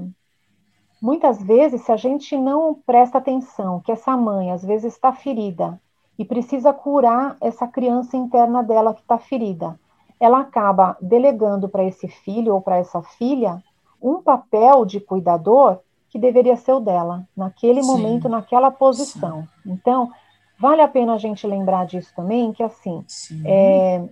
muitas 1.02 1.42
vezes, 1.42 1.82
se 1.82 1.92
a 1.92 1.98
gente 1.98 2.38
não 2.38 2.74
presta 2.86 3.18
atenção, 3.18 3.80
que 3.80 3.92
essa 3.92 4.16
mãe 4.18 4.52
às 4.52 4.64
vezes 4.64 4.94
está 4.94 5.12
ferida 5.14 5.80
e 6.18 6.26
precisa 6.26 6.74
curar 6.74 7.38
essa 7.40 7.68
criança 7.68 8.18
interna 8.18 8.64
dela 8.64 8.94
que 8.94 9.02
está 9.02 9.18
ferida. 9.18 9.80
Ela 10.20 10.40
acaba 10.40 10.98
delegando 11.00 11.70
para 11.70 11.84
esse 11.84 12.08
filho 12.08 12.56
ou 12.56 12.62
para 12.62 12.78
essa 12.78 13.02
filha 13.04 13.62
um 14.02 14.22
papel 14.22 14.86
de 14.86 15.00
cuidador 15.00 15.80
que 16.10 16.18
deveria 16.18 16.56
ser 16.56 16.74
o 16.74 16.80
dela, 16.80 17.28
naquele 17.36 17.84
sim, 17.84 17.88
momento, 17.88 18.30
naquela 18.30 18.72
posição. 18.72 19.48
Sim. 19.64 19.72
Então, 19.72 20.12
vale 20.60 20.82
a 20.82 20.88
pena 20.88 21.14
a 21.14 21.18
gente 21.18 21.46
lembrar 21.46 21.86
disso 21.86 22.12
também, 22.16 22.52
que 22.54 22.64
assim, 22.64 23.06
é, 23.46 24.08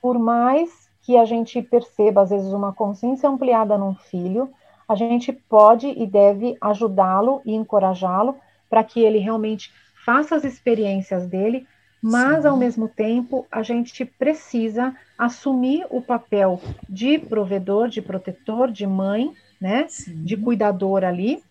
por 0.00 0.18
mais 0.18 0.88
que 1.02 1.16
a 1.16 1.24
gente 1.24 1.60
perceba, 1.60 2.22
às 2.22 2.30
vezes, 2.30 2.52
uma 2.52 2.72
consciência 2.72 3.28
ampliada 3.28 3.76
num 3.76 3.94
filho, 3.94 4.50
a 4.92 4.94
gente 4.94 5.32
pode 5.32 5.86
e 5.88 6.06
deve 6.06 6.56
ajudá-lo 6.60 7.40
e 7.44 7.54
encorajá-lo 7.54 8.36
para 8.68 8.84
que 8.84 9.00
ele 9.00 9.18
realmente 9.18 9.72
faça 10.04 10.36
as 10.36 10.44
experiências 10.44 11.26
dele, 11.26 11.66
mas 12.02 12.42
Sim. 12.42 12.48
ao 12.48 12.56
mesmo 12.56 12.88
tempo 12.88 13.46
a 13.50 13.62
gente 13.62 14.04
precisa 14.04 14.94
assumir 15.16 15.86
o 15.88 16.02
papel 16.02 16.60
de 16.88 17.18
provedor, 17.18 17.88
de 17.88 18.02
protetor, 18.02 18.70
de 18.70 18.86
mãe, 18.86 19.32
né, 19.60 19.86
Sim. 19.88 20.22
de 20.24 20.36
cuidador 20.36 21.04
ali, 21.04 21.42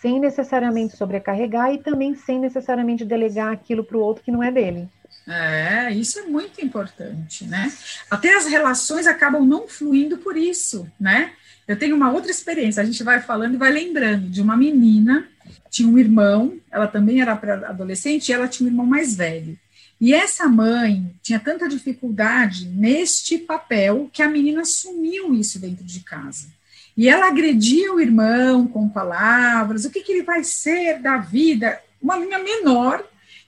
sem 0.00 0.20
necessariamente 0.20 0.96
sobrecarregar 0.96 1.72
e 1.72 1.78
também 1.78 2.14
sem 2.14 2.38
necessariamente 2.38 3.04
delegar 3.04 3.52
aquilo 3.52 3.82
para 3.82 3.96
o 3.96 4.00
outro 4.00 4.22
que 4.22 4.32
não 4.32 4.42
é 4.42 4.50
dele. 4.50 4.88
É, 5.26 5.90
isso 5.92 6.18
é 6.20 6.22
muito 6.22 6.64
importante, 6.64 7.44
né? 7.44 7.72
Até 8.10 8.36
as 8.36 8.46
relações 8.46 9.06
acabam 9.06 9.44
não 9.44 9.66
fluindo 9.66 10.18
por 10.18 10.36
isso, 10.36 10.88
né? 11.00 11.32
Eu 11.66 11.78
tenho 11.78 11.96
uma 11.96 12.12
outra 12.12 12.30
experiência, 12.30 12.82
a 12.82 12.86
gente 12.86 13.02
vai 13.02 13.20
falando 13.20 13.54
e 13.54 13.58
vai 13.58 13.72
lembrando 13.72 14.28
de 14.28 14.40
uma 14.40 14.56
menina 14.56 15.28
tinha 15.76 15.88
um 15.88 15.98
irmão, 15.98 16.58
ela 16.70 16.86
também 16.86 17.20
era 17.20 17.32
adolescente, 17.32 18.28
e 18.28 18.32
ela 18.32 18.48
tinha 18.48 18.66
um 18.66 18.72
irmão 18.72 18.86
mais 18.86 19.14
velho. 19.14 19.58
E 20.00 20.14
essa 20.14 20.48
mãe 20.48 21.14
tinha 21.22 21.38
tanta 21.38 21.68
dificuldade 21.68 22.66
neste 22.66 23.38
papel 23.38 24.08
que 24.12 24.22
a 24.22 24.28
menina 24.28 24.62
assumiu 24.62 25.34
isso 25.34 25.58
dentro 25.58 25.84
de 25.84 26.00
casa. 26.00 26.48
E 26.96 27.08
ela 27.08 27.28
agredia 27.28 27.92
o 27.92 28.00
irmão 28.00 28.66
com 28.66 28.88
palavras: 28.88 29.84
o 29.84 29.90
que, 29.90 30.00
que 30.02 30.12
ele 30.12 30.22
vai 30.22 30.44
ser 30.44 31.00
da 31.00 31.18
vida? 31.18 31.78
Uma 32.00 32.16
menina 32.16 32.38
menor. 32.38 33.04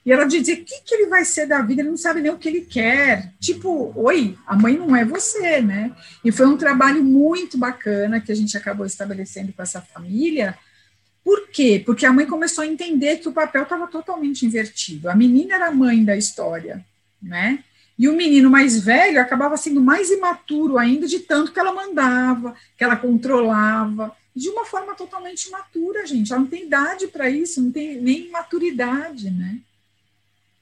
E 0.09 0.13
ela 0.13 0.25
dizia: 0.25 0.55
o 0.55 0.65
que, 0.65 0.81
que 0.81 0.95
ele 0.95 1.07
vai 1.07 1.23
ser 1.23 1.45
da 1.45 1.61
vida? 1.61 1.81
Ele 1.81 1.89
não 1.89 1.97
sabe 1.97 2.21
nem 2.21 2.31
o 2.31 2.37
que 2.37 2.49
ele 2.49 2.61
quer. 2.61 3.33
Tipo, 3.39 3.93
oi, 3.95 4.37
a 4.45 4.55
mãe 4.55 4.77
não 4.77 4.95
é 4.95 5.05
você, 5.05 5.61
né? 5.61 5.91
E 6.25 6.31
foi 6.31 6.47
um 6.47 6.57
trabalho 6.57 7.03
muito 7.03 7.57
bacana 7.57 8.19
que 8.19 8.31
a 8.31 8.35
gente 8.35 8.57
acabou 8.57 8.85
estabelecendo 8.85 9.53
com 9.53 9.61
essa 9.61 9.81
família 9.81 10.57
por 11.23 11.49
quê? 11.49 11.81
Porque 11.85 12.07
a 12.07 12.11
mãe 12.11 12.25
começou 12.25 12.63
a 12.63 12.67
entender 12.67 13.17
que 13.17 13.29
o 13.29 13.31
papel 13.31 13.61
estava 13.61 13.85
totalmente 13.85 14.47
invertido. 14.47 15.09
A 15.09 15.15
menina 15.15 15.53
era 15.55 15.67
a 15.67 15.71
mãe 15.71 16.03
da 16.03 16.17
história, 16.17 16.83
né? 17.21 17.63
E 17.99 18.09
o 18.09 18.15
menino 18.15 18.49
mais 18.49 18.83
velho 18.83 19.21
acabava 19.21 19.55
sendo 19.55 19.79
mais 19.79 20.09
imaturo 20.09 20.79
ainda 20.79 21.05
de 21.05 21.19
tanto 21.19 21.51
que 21.51 21.59
ela 21.59 21.71
mandava, 21.71 22.55
que 22.75 22.83
ela 22.83 22.95
controlava, 22.95 24.15
de 24.35 24.49
uma 24.49 24.65
forma 24.65 24.95
totalmente 24.95 25.49
imatura, 25.49 26.07
gente. 26.07 26.31
Ela 26.31 26.41
não 26.41 26.47
tem 26.47 26.63
idade 26.63 27.07
para 27.07 27.29
isso, 27.29 27.61
não 27.61 27.71
tem 27.71 28.01
nem 28.01 28.31
maturidade, 28.31 29.29
né? 29.29 29.59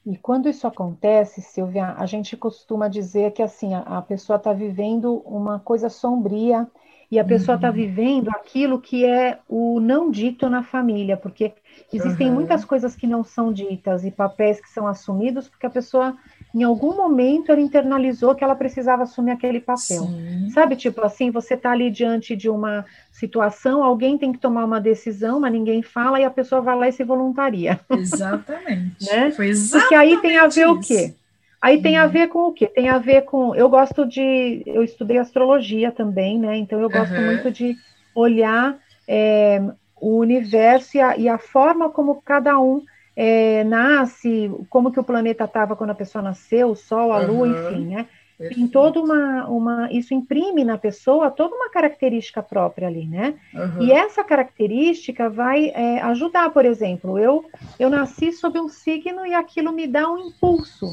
E 0.06 0.16
quando 0.16 0.48
isso 0.48 0.66
acontece, 0.66 1.42
Silvia, 1.42 1.94
a 1.96 2.06
gente 2.06 2.36
costuma 2.36 2.88
dizer 2.88 3.32
que 3.32 3.42
assim 3.42 3.74
a, 3.74 3.80
a 3.80 4.02
pessoa 4.02 4.36
está 4.36 4.52
vivendo 4.52 5.22
uma 5.26 5.58
coisa 5.58 5.88
sombria 5.88 6.66
e 7.10 7.18
a 7.18 7.24
pessoa 7.24 7.56
está 7.56 7.68
uhum. 7.68 7.74
vivendo 7.74 8.28
aquilo 8.28 8.80
que 8.80 9.04
é 9.04 9.38
o 9.48 9.80
não 9.80 10.10
dito 10.10 10.48
na 10.48 10.62
família, 10.62 11.16
porque 11.16 11.54
existem 11.92 12.28
uhum. 12.28 12.34
muitas 12.34 12.64
coisas 12.64 12.94
que 12.94 13.06
não 13.06 13.24
são 13.24 13.50
ditas 13.50 14.04
e 14.04 14.10
papéis 14.10 14.60
que 14.60 14.68
são 14.68 14.86
assumidos, 14.86 15.48
porque 15.48 15.66
a 15.66 15.70
pessoa, 15.70 16.16
em 16.54 16.62
algum 16.62 16.96
momento, 16.96 17.52
ela 17.52 17.60
internalizou 17.60 18.34
que 18.34 18.42
ela 18.42 18.54
precisava 18.54 19.02
assumir 19.02 19.32
aquele 19.32 19.60
papel. 19.60 20.04
Sim. 20.04 20.50
Sabe, 20.50 20.76
tipo 20.76 21.02
assim, 21.02 21.30
você 21.30 21.54
está 21.54 21.72
ali 21.72 21.90
diante 21.90 22.34
de 22.34 22.48
uma 22.48 22.84
situação, 23.12 23.82
alguém 23.82 24.16
tem 24.16 24.32
que 24.32 24.38
tomar 24.38 24.64
uma 24.64 24.80
decisão, 24.80 25.40
mas 25.40 25.52
ninguém 25.52 25.82
fala, 25.82 26.20
e 26.20 26.24
a 26.24 26.30
pessoa 26.30 26.60
vai 26.60 26.76
lá 26.76 26.88
e 26.88 26.92
se 26.92 27.04
voluntaria. 27.04 27.78
Exatamente. 27.90 29.06
né? 29.10 29.30
Foi 29.30 29.48
exatamente 29.48 29.88
Porque 29.88 29.94
aí 29.94 30.16
tem 30.22 30.38
a 30.38 30.46
ver 30.46 30.66
isso. 30.66 30.72
o 30.72 30.80
quê? 30.80 31.14
Aí 31.60 31.82
tem 31.82 31.98
a 31.98 32.04
uhum. 32.04 32.10
ver 32.10 32.28
com 32.28 32.38
o 32.46 32.52
quê? 32.52 32.66
Tem 32.68 32.88
a 32.88 32.98
ver 32.98 33.22
com. 33.22 33.54
Eu 33.54 33.68
gosto 33.68 34.06
de. 34.06 34.62
Eu 34.64 34.84
estudei 34.84 35.18
astrologia 35.18 35.90
também, 35.90 36.38
né? 36.38 36.56
Então 36.56 36.80
eu 36.80 36.88
gosto 36.88 37.12
uhum. 37.14 37.26
muito 37.26 37.50
de 37.50 37.76
olhar 38.14 38.78
é, 39.08 39.60
o 40.00 40.18
universo 40.18 40.96
e 40.96 41.00
a, 41.00 41.16
e 41.16 41.28
a, 41.28 41.36
forma 41.36 41.90
como 41.90 42.22
cada 42.22 42.58
um 42.60 42.82
é, 43.20 43.64
nasce, 43.64 44.48
como 44.70 44.92
que 44.92 45.00
o 45.00 45.02
planeta 45.02 45.42
estava 45.42 45.74
quando 45.74 45.90
a 45.90 45.94
pessoa 45.94 46.22
nasceu, 46.22 46.70
o 46.70 46.76
Sol, 46.76 47.12
a 47.12 47.18
uhum. 47.18 47.26
Lua, 47.26 47.48
enfim, 47.48 47.86
né? 47.86 48.06
Tem 48.38 48.68
toda 48.68 49.00
uma, 49.00 49.48
uma. 49.48 49.88
Isso 49.90 50.14
imprime 50.14 50.62
na 50.62 50.78
pessoa 50.78 51.28
toda 51.28 51.52
uma 51.56 51.68
característica 51.68 52.40
própria 52.40 52.86
ali, 52.86 53.08
né? 53.08 53.34
Uhum. 53.52 53.82
E 53.82 53.90
essa 53.90 54.22
característica 54.22 55.28
vai 55.28 55.70
é, 55.70 56.00
ajudar, 56.02 56.50
por 56.50 56.64
exemplo, 56.64 57.18
eu, 57.18 57.44
eu 57.80 57.90
nasci 57.90 58.30
sob 58.30 58.60
um 58.60 58.68
signo 58.68 59.26
e 59.26 59.34
aquilo 59.34 59.72
me 59.72 59.88
dá 59.88 60.08
um 60.08 60.18
impulso. 60.28 60.86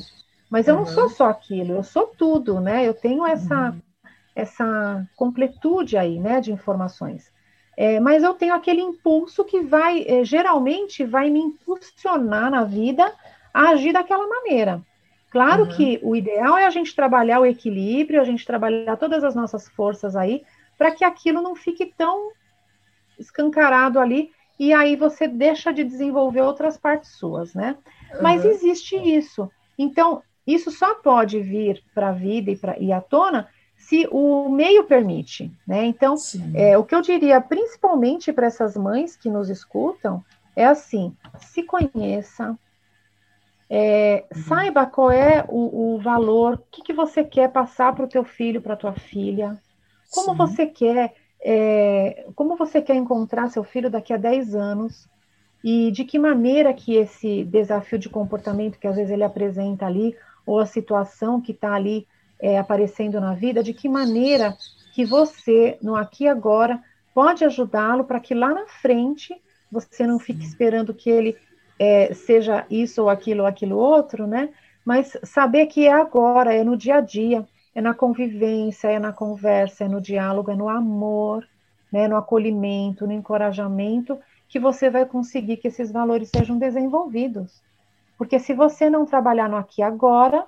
Mas 0.49 0.67
eu 0.67 0.73
uhum. 0.73 0.79
não 0.79 0.87
sou 0.87 1.09
só 1.09 1.29
aquilo, 1.29 1.73
eu 1.73 1.83
sou 1.83 2.07
tudo, 2.07 2.59
né? 2.59 2.87
Eu 2.87 2.95
tenho 2.95 3.23
essa, 3.23 3.69
uhum. 3.69 3.81
essa 4.35 5.07
completude 5.15 5.95
aí, 5.95 6.19
né, 6.19 6.41
de 6.41 6.51
informações. 6.51 7.31
É, 7.77 7.99
mas 7.99 8.23
eu 8.23 8.33
tenho 8.33 8.53
aquele 8.53 8.81
impulso 8.81 9.43
que 9.43 9.59
vai, 9.61 10.05
é, 10.07 10.23
geralmente, 10.23 11.03
vai 11.03 11.29
me 11.29 11.39
impulsionar 11.39 12.49
na 12.49 12.63
vida 12.63 13.11
a 13.53 13.69
agir 13.69 13.91
daquela 13.91 14.27
maneira. 14.27 14.81
Claro 15.29 15.63
uhum. 15.63 15.69
que 15.69 15.99
o 16.01 16.15
ideal 16.15 16.57
é 16.57 16.65
a 16.65 16.69
gente 16.69 16.95
trabalhar 16.95 17.41
o 17.41 17.45
equilíbrio, 17.45 18.21
a 18.21 18.23
gente 18.23 18.45
trabalhar 18.45 18.95
todas 18.95 19.23
as 19.23 19.35
nossas 19.35 19.67
forças 19.67 20.15
aí, 20.15 20.43
para 20.77 20.91
que 20.91 21.03
aquilo 21.03 21.41
não 21.41 21.55
fique 21.55 21.93
tão 21.97 22.31
escancarado 23.19 23.99
ali, 23.99 24.31
e 24.57 24.73
aí 24.73 24.95
você 24.95 25.27
deixa 25.27 25.73
de 25.73 25.83
desenvolver 25.83 26.41
outras 26.41 26.77
partes 26.77 27.11
suas, 27.17 27.53
né? 27.53 27.75
Uhum. 28.13 28.21
Mas 28.21 28.45
existe 28.45 28.95
isso. 28.95 29.51
Então, 29.77 30.23
isso 30.47 30.71
só 30.71 30.95
pode 30.95 31.41
vir 31.41 31.83
para 31.93 32.09
a 32.09 32.13
vida 32.13 32.51
e, 32.51 32.55
pra, 32.55 32.77
e 32.79 32.93
à 32.93 33.01
tona 33.01 33.49
se 33.87 34.07
o 34.11 34.49
meio 34.49 34.85
permite, 34.85 35.51
né? 35.65 35.85
Então, 35.85 36.15
é, 36.55 36.75
o 36.75 36.83
que 36.83 36.95
eu 36.95 37.01
diria, 37.03 37.39
principalmente 37.39 38.33
para 38.33 38.47
essas 38.47 38.75
mães 38.75 39.15
que 39.15 39.29
nos 39.29 39.47
escutam, 39.47 40.25
é 40.55 40.65
assim: 40.65 41.15
se 41.37 41.61
conheça, 41.61 42.57
é, 43.69 44.25
uhum. 44.35 44.41
saiba 44.41 44.87
qual 44.87 45.11
é 45.11 45.45
o, 45.47 45.93
o 45.93 45.99
valor, 45.99 46.55
o 46.55 46.63
que, 46.71 46.81
que, 46.81 46.93
você 46.93 47.23
quer 47.23 47.51
passar 47.51 47.93
para 47.93 48.05
o 48.05 48.09
teu 48.09 48.23
filho, 48.23 48.59
para 48.59 48.73
a 48.73 48.77
tua 48.77 48.93
filha, 48.93 49.55
como 50.09 50.31
Sim. 50.31 50.37
você 50.37 50.65
quer, 50.65 51.13
é, 51.39 52.25
como 52.35 52.55
você 52.55 52.81
quer 52.81 52.95
encontrar 52.95 53.51
seu 53.51 53.63
filho 53.63 53.89
daqui 53.89 54.13
a 54.13 54.17
10 54.17 54.55
anos, 54.55 55.07
e 55.63 55.91
de 55.91 56.03
que 56.03 56.17
maneira 56.17 56.73
que 56.73 56.95
esse 56.95 57.43
desafio 57.43 57.99
de 57.99 58.09
comportamento 58.09 58.79
que 58.79 58.87
às 58.87 58.95
vezes 58.95 59.11
ele 59.11 59.23
apresenta 59.23 59.85
ali, 59.85 60.17
ou 60.43 60.57
a 60.57 60.65
situação 60.65 61.39
que 61.39 61.51
está 61.51 61.73
ali 61.73 62.07
é, 62.39 62.57
aparecendo 62.57 63.19
na 63.19 63.33
vida, 63.33 63.63
de 63.63 63.73
que 63.73 63.87
maneira 63.87 64.55
que 64.93 65.05
você, 65.05 65.77
no 65.81 65.95
aqui 65.95 66.25
e 66.25 66.27
agora, 66.27 66.81
pode 67.13 67.43
ajudá-lo 67.43 68.03
para 68.03 68.19
que 68.19 68.33
lá 68.33 68.53
na 68.53 68.67
frente 68.67 69.35
você 69.71 70.05
não 70.05 70.19
fique 70.19 70.45
esperando 70.45 70.93
que 70.93 71.09
ele 71.09 71.37
é, 71.77 72.13
seja 72.13 72.65
isso 72.69 73.03
ou 73.03 73.09
aquilo 73.09 73.41
ou 73.41 73.47
aquilo 73.47 73.77
outro, 73.77 74.25
né? 74.25 74.49
Mas 74.85 75.17
saber 75.23 75.65
que 75.65 75.87
é 75.87 75.91
agora, 75.91 76.53
é 76.53 76.63
no 76.63 76.77
dia 76.77 76.97
a 76.97 77.01
dia, 77.01 77.45
é 77.73 77.81
na 77.81 77.93
convivência, 77.93 78.87
é 78.87 78.99
na 78.99 79.11
conversa, 79.11 79.83
é 79.83 79.87
no 79.87 79.99
diálogo, 79.99 80.51
é 80.51 80.55
no 80.55 80.69
amor, 80.69 81.45
né? 81.91 82.07
no 82.07 82.15
acolhimento, 82.15 83.05
no 83.05 83.13
encorajamento, 83.13 84.17
que 84.47 84.59
você 84.59 84.89
vai 84.89 85.05
conseguir 85.05 85.57
que 85.57 85.67
esses 85.67 85.91
valores 85.91 86.29
sejam 86.29 86.57
desenvolvidos. 86.57 87.61
Porque 88.17 88.39
se 88.39 88.53
você 88.53 88.89
não 88.89 89.05
trabalhar 89.05 89.49
no 89.49 89.57
aqui 89.57 89.81
e 89.81 89.83
agora, 89.83 90.45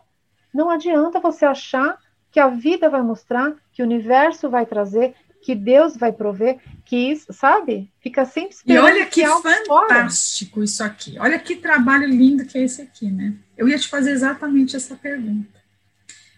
não 0.57 0.71
adianta 0.71 1.19
você 1.19 1.45
achar 1.45 1.99
que 2.31 2.39
a 2.39 2.47
vida 2.47 2.89
vai 2.89 3.03
mostrar, 3.03 3.53
que 3.71 3.83
o 3.83 3.85
universo 3.85 4.49
vai 4.49 4.65
trazer, 4.65 5.13
que 5.39 5.53
Deus 5.53 5.95
vai 5.95 6.11
prover, 6.11 6.57
que 6.83 6.95
isso, 6.95 7.31
sabe? 7.31 7.89
Fica 8.01 8.25
sempre 8.25 8.55
esperando. 8.55 8.87
E 8.87 8.91
olha 8.91 9.05
que, 9.05 9.21
que 9.21 9.27
fantástico 9.27 10.55
fora. 10.55 10.65
isso 10.65 10.83
aqui. 10.83 11.15
Olha 11.19 11.37
que 11.37 11.55
trabalho 11.57 12.07
lindo 12.07 12.43
que 12.43 12.57
é 12.57 12.63
esse 12.63 12.81
aqui, 12.81 13.09
né? 13.11 13.35
Eu 13.55 13.69
ia 13.69 13.77
te 13.77 13.87
fazer 13.87 14.11
exatamente 14.11 14.75
essa 14.75 14.95
pergunta. 14.95 15.57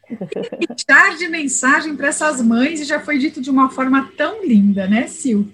Dar 0.86 1.16
de 1.16 1.30
mensagem 1.30 1.96
para 1.96 2.10
essas 2.10 2.42
mães 2.42 2.82
e 2.82 2.84
já 2.84 3.00
foi 3.00 3.18
dito 3.18 3.40
de 3.40 3.50
uma 3.50 3.70
forma 3.70 4.12
tão 4.18 4.46
linda, 4.46 4.86
né, 4.86 5.08
Sil? 5.08 5.48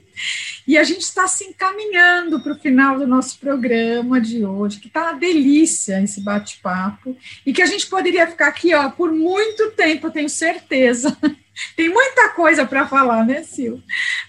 E 0.68 0.78
a 0.78 0.84
gente 0.84 1.02
está 1.02 1.28
se 1.28 1.44
encaminhando 1.44 2.42
para 2.42 2.54
o 2.54 2.60
final 2.60 2.98
do 2.98 3.08
nosso 3.08 3.40
programa 3.40 4.20
de 4.20 4.46
hoje, 4.46 4.80
que 4.80 4.88
está 4.88 5.12
uma 5.12 5.20
delícia 5.20 6.02
esse 6.02 6.22
bate-papo, 6.22 7.16
e 7.46 7.54
que 7.54 7.62
a 7.62 7.66
gente 7.66 7.88
poderia 7.88 8.28
ficar 8.28 8.48
aqui 8.48 8.74
ó, 8.74 8.90
por 8.90 9.12
muito 9.12 9.72
tempo, 9.72 10.08
eu 10.08 10.12
tenho 10.12 10.30
certeza. 10.30 11.16
Tem 11.76 11.88
muita 11.88 12.30
coisa 12.30 12.66
para 12.66 12.86
falar, 12.86 13.26
né, 13.26 13.42
Sil? 13.48 13.80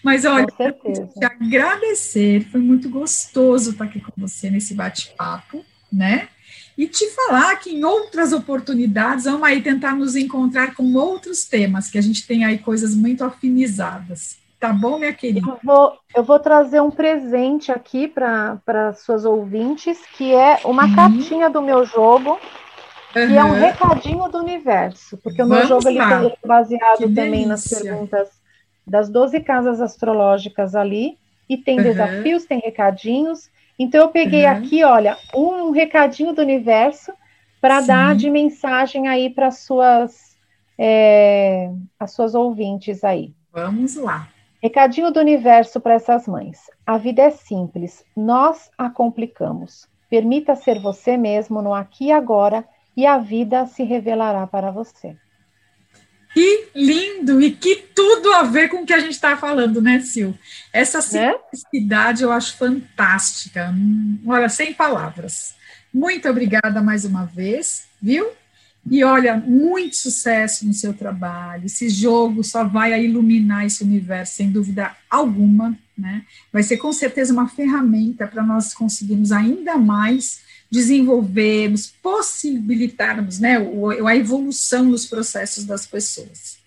Mas 0.00 0.24
olha, 0.24 0.46
te 0.46 1.24
agradecer, 1.24 2.46
foi 2.52 2.60
muito 2.60 2.88
gostoso 2.88 3.72
estar 3.72 3.84
aqui 3.84 4.00
com 4.00 4.12
você 4.16 4.48
nesse 4.48 4.74
bate-papo, 4.74 5.64
né? 5.92 6.28
E 6.78 6.86
te 6.86 7.08
falar 7.10 7.56
que 7.56 7.70
em 7.70 7.82
outras 7.82 8.32
oportunidades 8.32 9.24
vamos 9.24 9.42
aí 9.42 9.62
tentar 9.62 9.96
nos 9.96 10.14
encontrar 10.14 10.74
com 10.74 10.92
outros 10.94 11.44
temas, 11.44 11.88
que 11.88 11.98
a 11.98 12.02
gente 12.02 12.26
tem 12.26 12.44
aí 12.44 12.58
coisas 12.58 12.94
muito 12.94 13.24
afinizadas. 13.24 14.36
Tá 14.66 14.72
bom, 14.72 14.98
minha 14.98 15.12
querida? 15.12 15.48
Eu 15.48 15.58
vou, 15.62 15.96
eu 16.12 16.24
vou 16.24 16.40
trazer 16.40 16.82
um 16.82 16.90
presente 16.90 17.70
aqui 17.70 18.08
para 18.08 18.92
suas 18.94 19.24
ouvintes, 19.24 19.96
que 20.16 20.34
é 20.34 20.58
uma 20.64 20.86
uhum. 20.86 20.94
cartinha 20.96 21.48
do 21.48 21.62
meu 21.62 21.84
jogo, 21.84 22.30
uhum. 22.30 23.26
que 23.28 23.36
é 23.36 23.44
um 23.44 23.52
recadinho 23.52 24.28
do 24.28 24.38
universo, 24.38 25.16
porque 25.18 25.40
o 25.40 25.46
meu 25.46 25.64
jogo 25.68 25.88
ele 25.88 26.00
é 26.00 26.36
baseado 26.44 26.98
que 26.98 27.04
também 27.04 27.46
delícia. 27.46 27.46
nas 27.46 27.68
perguntas 27.68 28.28
das 28.84 29.08
12 29.08 29.38
casas 29.40 29.80
astrológicas 29.80 30.74
ali, 30.74 31.16
e 31.48 31.56
tem 31.56 31.78
uhum. 31.78 31.84
desafios, 31.84 32.44
tem 32.44 32.58
recadinhos. 32.58 33.48
Então 33.78 34.00
eu 34.00 34.08
peguei 34.08 34.46
aqui, 34.46 34.82
olha, 34.82 35.16
um 35.32 35.70
recadinho 35.70 36.32
do 36.32 36.42
universo 36.42 37.12
para 37.60 37.80
dar 37.82 38.16
de 38.16 38.28
mensagem 38.28 39.06
aí 39.06 39.30
para 39.30 39.52
suas 39.52 40.36
é, 40.76 41.70
as 42.00 42.10
suas 42.10 42.34
ouvintes 42.34 43.04
aí. 43.04 43.32
Vamos 43.52 43.94
lá. 43.94 44.28
Recadinho 44.62 45.10
do 45.10 45.20
universo 45.20 45.80
para 45.80 45.94
essas 45.94 46.26
mães. 46.26 46.58
A 46.86 46.98
vida 46.98 47.22
é 47.22 47.30
simples, 47.30 48.04
nós 48.16 48.70
a 48.76 48.88
complicamos. 48.88 49.86
Permita 50.08 50.54
ser 50.56 50.80
você 50.80 51.16
mesmo 51.16 51.60
no 51.60 51.74
aqui 51.74 52.06
e 52.06 52.12
agora 52.12 52.64
e 52.96 53.04
a 53.04 53.18
vida 53.18 53.66
se 53.66 53.82
revelará 53.82 54.46
para 54.46 54.70
você. 54.70 55.16
Que 56.32 56.68
lindo 56.74 57.40
e 57.40 57.50
que 57.50 57.76
tudo 57.94 58.32
a 58.34 58.42
ver 58.42 58.68
com 58.68 58.82
o 58.82 58.86
que 58.86 58.92
a 58.92 59.00
gente 59.00 59.12
está 59.12 59.36
falando, 59.36 59.80
né, 59.80 60.00
Sil? 60.04 60.36
Essa 60.72 60.98
né? 60.98 61.32
simplicidade 61.32 62.22
eu 62.22 62.30
acho 62.30 62.56
fantástica. 62.56 63.70
Hum, 63.70 64.18
olha, 64.26 64.48
sem 64.48 64.74
palavras. 64.74 65.54
Muito 65.92 66.28
obrigada 66.28 66.82
mais 66.82 67.06
uma 67.06 67.24
vez, 67.24 67.88
viu? 68.00 68.30
E 68.88 69.02
olha, 69.02 69.36
muito 69.36 69.96
sucesso 69.96 70.66
no 70.66 70.72
seu 70.72 70.94
trabalho. 70.94 71.66
Esse 71.66 71.88
jogo 71.88 72.44
só 72.44 72.64
vai 72.64 73.04
iluminar 73.04 73.66
esse 73.66 73.82
universo, 73.82 74.36
sem 74.36 74.50
dúvida 74.50 74.96
alguma. 75.10 75.76
Né? 75.98 76.24
Vai 76.52 76.62
ser 76.62 76.76
com 76.76 76.92
certeza 76.92 77.32
uma 77.32 77.48
ferramenta 77.48 78.26
para 78.26 78.42
nós 78.42 78.72
conseguirmos 78.72 79.32
ainda 79.32 79.76
mais 79.76 80.40
desenvolvermos, 80.70 81.92
possibilitarmos 82.02 83.38
né, 83.38 83.56
a 84.06 84.16
evolução 84.16 84.84
nos 84.84 85.06
processos 85.06 85.64
das 85.64 85.86
pessoas. 85.86 86.58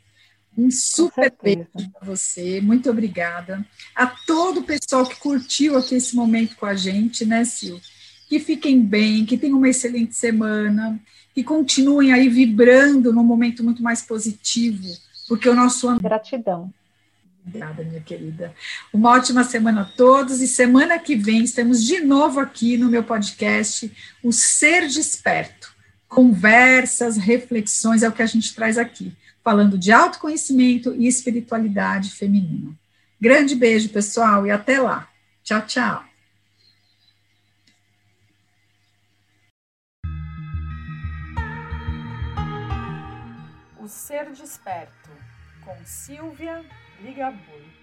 Um 0.57 0.71
super 0.71 1.33
beijo 1.41 1.67
para 1.73 2.05
você, 2.05 2.59
muito 2.59 2.89
obrigada. 2.89 3.65
A 3.95 4.07
todo 4.07 4.59
o 4.59 4.63
pessoal 4.63 5.05
que 5.07 5.15
curtiu 5.15 5.77
aqui 5.77 5.95
esse 5.95 6.15
momento 6.15 6.55
com 6.55 6.65
a 6.65 6.75
gente, 6.75 7.25
né, 7.25 7.45
Sil? 7.47 7.79
Que 8.27 8.39
fiquem 8.39 8.81
bem, 8.81 9.25
que 9.25 9.37
tenham 9.37 9.57
uma 9.57 9.69
excelente 9.69 10.15
semana 10.15 10.99
que 11.39 11.43
continuem 11.43 12.11
aí 12.11 12.27
vibrando 12.27 13.13
num 13.13 13.23
momento 13.23 13.63
muito 13.63 13.81
mais 13.81 14.01
positivo, 14.01 14.85
porque 15.25 15.47
o 15.47 15.55
nosso 15.55 15.97
Gratidão. 15.97 16.73
Obrigada, 17.45 17.81
minha 17.81 18.01
querida. 18.01 18.53
Uma 18.91 19.11
ótima 19.11 19.45
semana 19.45 19.81
a 19.83 19.85
todos 19.85 20.41
e 20.41 20.47
semana 20.47 20.99
que 20.99 21.15
vem 21.15 21.45
estamos 21.45 21.81
de 21.85 22.01
novo 22.01 22.41
aqui 22.41 22.75
no 22.75 22.89
meu 22.89 23.03
podcast, 23.03 23.89
O 24.21 24.33
Ser 24.33 24.87
Desperto. 24.89 25.73
Conversas, 26.09 27.15
reflexões 27.15 28.03
é 28.03 28.09
o 28.09 28.11
que 28.11 28.21
a 28.21 28.25
gente 28.25 28.53
traz 28.53 28.77
aqui, 28.77 29.13
falando 29.41 29.77
de 29.77 29.93
autoconhecimento 29.93 30.93
e 30.93 31.07
espiritualidade 31.07 32.11
feminina. 32.11 32.73
Grande 33.19 33.55
beijo, 33.55 33.87
pessoal, 33.89 34.45
e 34.45 34.51
até 34.51 34.81
lá. 34.81 35.07
Tchau, 35.41 35.61
tchau. 35.61 36.08
Ser 44.09 44.25
Desperto, 44.31 45.11
com 45.63 45.85
Silvia 45.85 46.65
Ligabui. 46.99 47.78